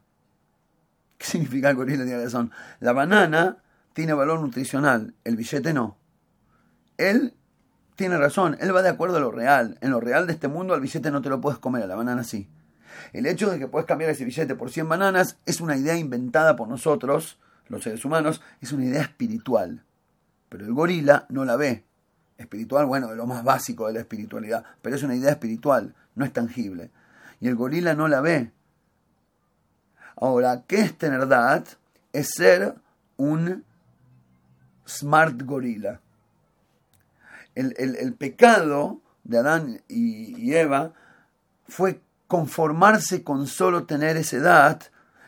¿Qué 1.18 1.26
significa 1.26 1.70
el 1.70 1.76
gorila 1.76 2.06
tiene 2.06 2.24
razón? 2.24 2.52
La 2.80 2.94
banana 2.94 3.58
tiene 3.98 4.14
valor 4.14 4.40
nutricional, 4.42 5.16
el 5.24 5.36
billete 5.36 5.74
no. 5.74 5.98
Él 6.98 7.34
tiene 7.96 8.16
razón, 8.20 8.56
él 8.60 8.76
va 8.76 8.84
de 8.84 8.90
acuerdo 8.90 9.18
a 9.18 9.20
lo 9.20 9.32
real. 9.32 9.80
En 9.82 9.90
lo 9.90 10.00
real 10.00 10.28
de 10.28 10.34
este 10.34 10.48
mundo 10.48 10.76
al 10.76 10.82
billete 10.82 11.10
no 11.10 11.24
te 11.24 11.30
lo 11.30 11.42
puedes 11.42 11.58
comer, 11.58 11.82
a 11.82 11.88
la 11.88 11.96
banana 11.96 12.24
sí. 12.24 12.48
El 13.12 13.26
hecho 13.26 13.50
de 13.50 13.58
que 13.58 13.68
puedes 13.68 13.88
cambiar 13.88 14.12
ese 14.12 14.24
billete 14.24 14.54
por 14.54 14.70
100 14.70 14.88
bananas 14.88 15.40
es 15.48 15.62
una 15.62 15.76
idea 15.76 15.98
inventada 15.98 16.56
por 16.56 16.68
nosotros, 16.68 17.40
los 17.70 17.82
seres 17.82 18.06
humanos, 18.06 18.40
es 18.62 18.72
una 18.72 18.86
idea 18.86 19.02
espiritual. 19.02 19.84
Pero 20.48 20.66
el 20.66 20.74
gorila 20.74 21.26
no 21.30 21.44
la 21.44 21.56
ve. 21.56 21.84
Espiritual, 22.38 22.86
bueno, 22.86 23.08
de 23.08 23.16
lo 23.16 23.26
más 23.26 23.44
básico 23.44 23.88
de 23.88 23.94
la 23.94 24.02
espiritualidad, 24.02 24.64
pero 24.84 24.96
es 24.96 25.02
una 25.02 25.16
idea 25.16 25.32
espiritual, 25.32 25.96
no 26.14 26.24
es 26.24 26.32
tangible. 26.32 26.92
Y 27.40 27.48
el 27.48 27.56
gorila 27.56 27.96
no 27.96 28.08
la 28.08 28.22
ve. 28.22 28.52
Ahora, 30.16 30.66
¿qué 30.68 30.82
es 30.82 30.96
tener 30.96 31.22
edad? 31.22 31.66
Es 32.14 32.28
ser 32.36 32.76
un 33.16 33.66
smart 34.88 35.42
gorila 35.44 36.02
el, 37.58 38.14
pecado 38.14 39.02
de 39.24 39.38
Adán 39.40 39.82
y, 39.88 40.54
Eva 40.54 40.94
fue 41.68 42.02
conformarse 42.28 43.24
con 43.24 43.48
solo 43.48 43.86
tener 43.86 44.18
esa 44.18 44.38
edad, 44.38 44.82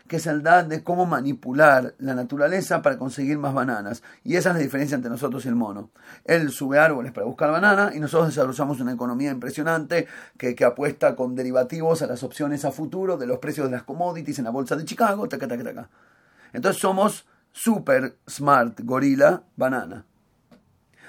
que 0.07 0.17
es 0.17 0.27
el 0.27 0.41
edad 0.41 0.65
de 0.65 0.83
cómo 0.83 1.05
manipular 1.05 1.93
la 1.99 2.15
naturaleza 2.15 2.81
para 2.81 2.97
conseguir 2.97 3.37
más 3.37 3.53
bananas. 3.53 4.03
Y 4.23 4.35
esa 4.35 4.49
es 4.49 4.55
la 4.55 4.61
diferencia 4.61 4.95
entre 4.95 5.11
nosotros 5.11 5.45
y 5.45 5.49
el 5.49 5.55
mono. 5.55 5.91
Él 6.25 6.49
sube 6.49 6.79
árboles 6.79 7.11
para 7.11 7.27
buscar 7.27 7.51
banana 7.51 7.91
y 7.93 7.99
nosotros 7.99 8.29
desarrollamos 8.29 8.79
una 8.79 8.93
economía 8.93 9.31
impresionante 9.31 10.07
que, 10.37 10.55
que 10.55 10.65
apuesta 10.65 11.15
con 11.15 11.35
derivativos 11.35 12.01
a 12.01 12.07
las 12.07 12.23
opciones 12.23 12.65
a 12.65 12.71
futuro 12.71 13.17
de 13.17 13.27
los 13.27 13.39
precios 13.39 13.67
de 13.67 13.71
las 13.71 13.83
commodities 13.83 14.39
en 14.39 14.45
la 14.45 14.51
bolsa 14.51 14.75
de 14.75 14.85
Chicago, 14.85 15.27
taca, 15.27 15.47
taca. 15.47 15.89
Entonces 16.53 16.81
somos 16.81 17.25
super 17.61 18.17
smart 18.27 18.79
gorila 18.83 19.43
banana. 19.57 20.05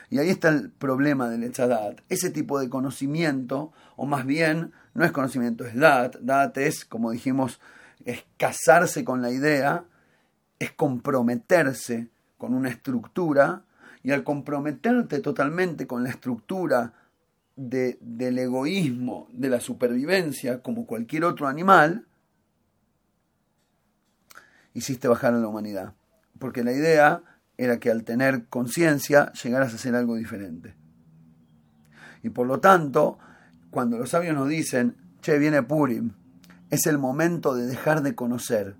Y 0.09 0.19
ahí 0.19 0.31
está 0.31 0.49
el 0.49 0.71
problema 0.71 1.29
del 1.29 1.45
Echadat. 1.45 2.01
Ese 2.09 2.31
tipo 2.31 2.59
de 2.59 2.69
conocimiento, 2.69 3.73
o 3.97 4.07
más 4.07 4.27
bien, 4.27 4.73
no 4.95 5.05
es 5.05 5.13
conocimiento, 5.13 5.65
es 5.65 5.77
Dat. 5.77 6.17
Dat 6.21 6.59
es, 6.59 6.85
como 6.85 7.13
dijimos, 7.13 7.61
es 8.05 8.25
casarse 8.37 9.05
con 9.05 9.23
la 9.23 9.31
idea, 9.31 9.85
es 10.59 10.73
comprometerse 10.73 12.09
con 12.39 12.55
una 12.55 12.71
estructura, 12.71 13.63
y 14.03 14.11
al 14.11 14.25
comprometerte 14.25 15.21
totalmente 15.21 15.87
con 15.87 16.03
la 16.03 16.11
estructura 16.11 16.95
del 17.55 18.39
egoísmo, 18.39 19.29
de 19.33 19.51
la 19.51 19.61
supervivencia, 19.61 20.63
como 20.63 20.87
cualquier 20.87 21.25
otro 21.25 21.47
animal, 21.47 22.07
hiciste 24.75 25.07
bajar 25.07 25.35
a 25.35 25.39
la 25.39 25.47
humanidad. 25.47 25.95
Porque 26.41 26.65
la 26.65 26.73
idea 26.73 27.23
era 27.57 27.79
que 27.79 27.93
al 27.93 28.03
tener 28.03 28.47
conciencia 28.49 29.31
llegaras 29.33 29.73
a 29.73 29.77
hacer 29.77 29.95
algo 29.95 30.17
diferente. 30.17 30.75
Y 32.25 32.31
por 32.31 32.49
lo 32.49 32.59
tanto, 32.59 33.19
cuando 33.71 33.99
los 33.99 34.11
sabios 34.11 34.35
nos 34.35 34.49
dicen, 34.49 34.97
che, 35.21 35.39
viene 35.39 35.63
Purim, 35.63 36.15
es 36.71 36.87
el 36.87 36.99
momento 36.99 37.55
de 37.55 37.67
dejar 37.67 38.03
de 38.03 38.15
conocer, 38.15 38.77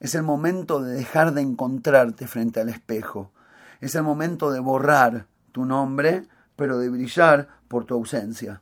es 0.00 0.14
el 0.14 0.22
momento 0.22 0.82
de 0.82 0.94
dejar 0.94 1.32
de 1.32 1.40
encontrarte 1.40 2.26
frente 2.26 2.60
al 2.60 2.68
espejo, 2.68 3.32
es 3.80 3.94
el 3.94 4.02
momento 4.02 4.50
de 4.50 4.60
borrar 4.60 5.26
tu 5.52 5.64
nombre, 5.64 6.26
pero 6.56 6.78
de 6.78 6.90
brillar 6.90 7.48
por 7.68 7.86
tu 7.86 7.94
ausencia. 7.94 8.60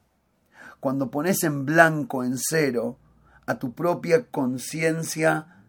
Cuando 0.80 1.10
pones 1.10 1.42
en 1.42 1.64
blanco, 1.64 2.24
en 2.24 2.38
cero, 2.38 2.98
a 3.46 3.58
tu 3.58 3.72
propia 3.72 4.26
conciencia 4.30 5.64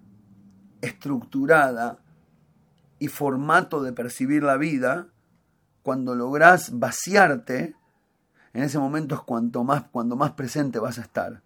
estructurada, 0.81 2.02
y 3.03 3.09
formato 3.09 3.83
de 3.83 3.91
percibir 3.91 4.43
la 4.43 4.55
vida, 4.55 5.07
cuando 5.81 6.15
logras 6.15 6.79
vaciarte, 6.79 7.75
en 8.53 8.63
ese 8.63 8.79
momento 8.79 9.15
es 9.15 9.21
cuanto 9.21 9.65
más, 9.65 9.83
cuando 9.91 10.15
más 10.15 10.31
presente 10.31 10.79
vas 10.79 10.99
a 10.99 11.01
estar. 11.01 11.41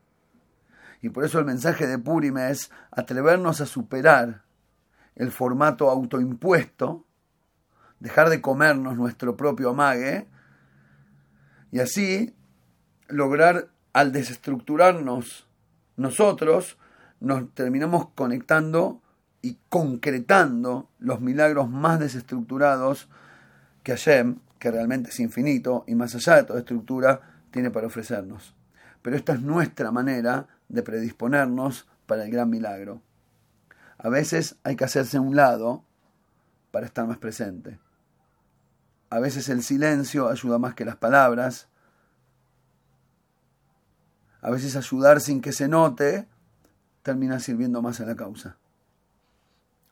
Y 1.02 1.10
por 1.10 1.26
eso 1.26 1.40
el 1.40 1.46
mensaje 1.46 1.88
de 1.88 1.98
Purim 1.98 2.38
es 2.38 2.70
atrevernos 2.92 3.60
a 3.60 3.66
superar 3.66 4.44
el 5.16 5.32
formato 5.32 5.90
autoimpuesto, 5.90 7.08
dejar 8.00 8.30
de 8.30 8.40
comernos 8.40 8.96
nuestro 8.96 9.36
propio 9.36 9.72
amague, 9.72 10.28
y 11.72 11.80
así 11.80 12.36
lograr, 13.08 13.70
al 13.94 14.12
desestructurarnos 14.12 15.48
nosotros, 15.96 16.78
nos 17.20 17.52
terminamos 17.56 18.10
conectando 18.10 19.02
y 19.42 19.58
concretando 19.70 20.90
los 21.00 21.22
milagros 21.22 21.70
más 21.70 22.00
desestructurados 22.00 23.08
que 23.84 23.94
Hashem, 23.94 24.40
que 24.60 24.72
realmente 24.72 25.10
es 25.10 25.20
infinito 25.20 25.84
y 25.88 25.96
más 25.96 26.16
allá 26.16 26.38
de 26.38 26.44
toda 26.44 26.60
estructura, 26.60 27.22
tiene 27.52 27.72
para 27.72 27.88
ofrecernos. 27.88 28.56
Pero 29.02 29.16
esta 29.16 29.34
es 29.34 29.42
nuestra 29.42 29.92
manera 29.92 30.48
de 30.68 30.84
predisponernos 30.84 31.88
para 32.06 32.26
el 32.26 32.32
gran 32.32 32.50
milagro. 32.50 33.02
A 33.98 34.10
veces 34.10 34.58
hay 34.64 34.76
que 34.76 34.86
hacerse 34.86 35.20
un 35.20 35.36
lado 35.36 35.84
para 36.72 36.86
estar 36.86 37.08
más 37.08 37.18
presente. 37.18 37.80
A 39.10 39.20
veces 39.20 39.48
el 39.50 39.64
silencio 39.64 40.28
ayuda 40.28 40.58
más 40.58 40.74
que 40.74 40.84
las 40.84 40.98
palabras. 40.98 41.70
A 44.42 44.50
veces 44.50 44.76
ayudar 44.76 45.22
sin 45.22 45.42
que 45.42 45.54
se 45.54 45.68
note 45.68 46.28
termina 47.04 47.40
sirviendo 47.40 47.82
más 47.82 48.02
a 48.02 48.06
la 48.06 48.16
causa 48.16 48.58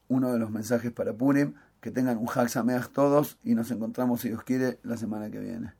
uno 0.07 0.31
de 0.31 0.39
los 0.39 0.51
mensajes 0.51 0.91
para 0.91 1.13
Purim. 1.13 1.53
Que 1.81 1.91
tengan 1.91 2.17
un 2.17 2.27
Hag 2.27 2.49
todos 2.91 3.37
y 3.43 3.53
nos 3.53 3.69
encontramos, 3.69 4.21
si 4.21 4.29
Dios 4.29 4.43
quiere, 4.43 4.79
la 4.81 4.97
semana 4.97 5.29
que 5.29 5.39
viene. 5.39 5.73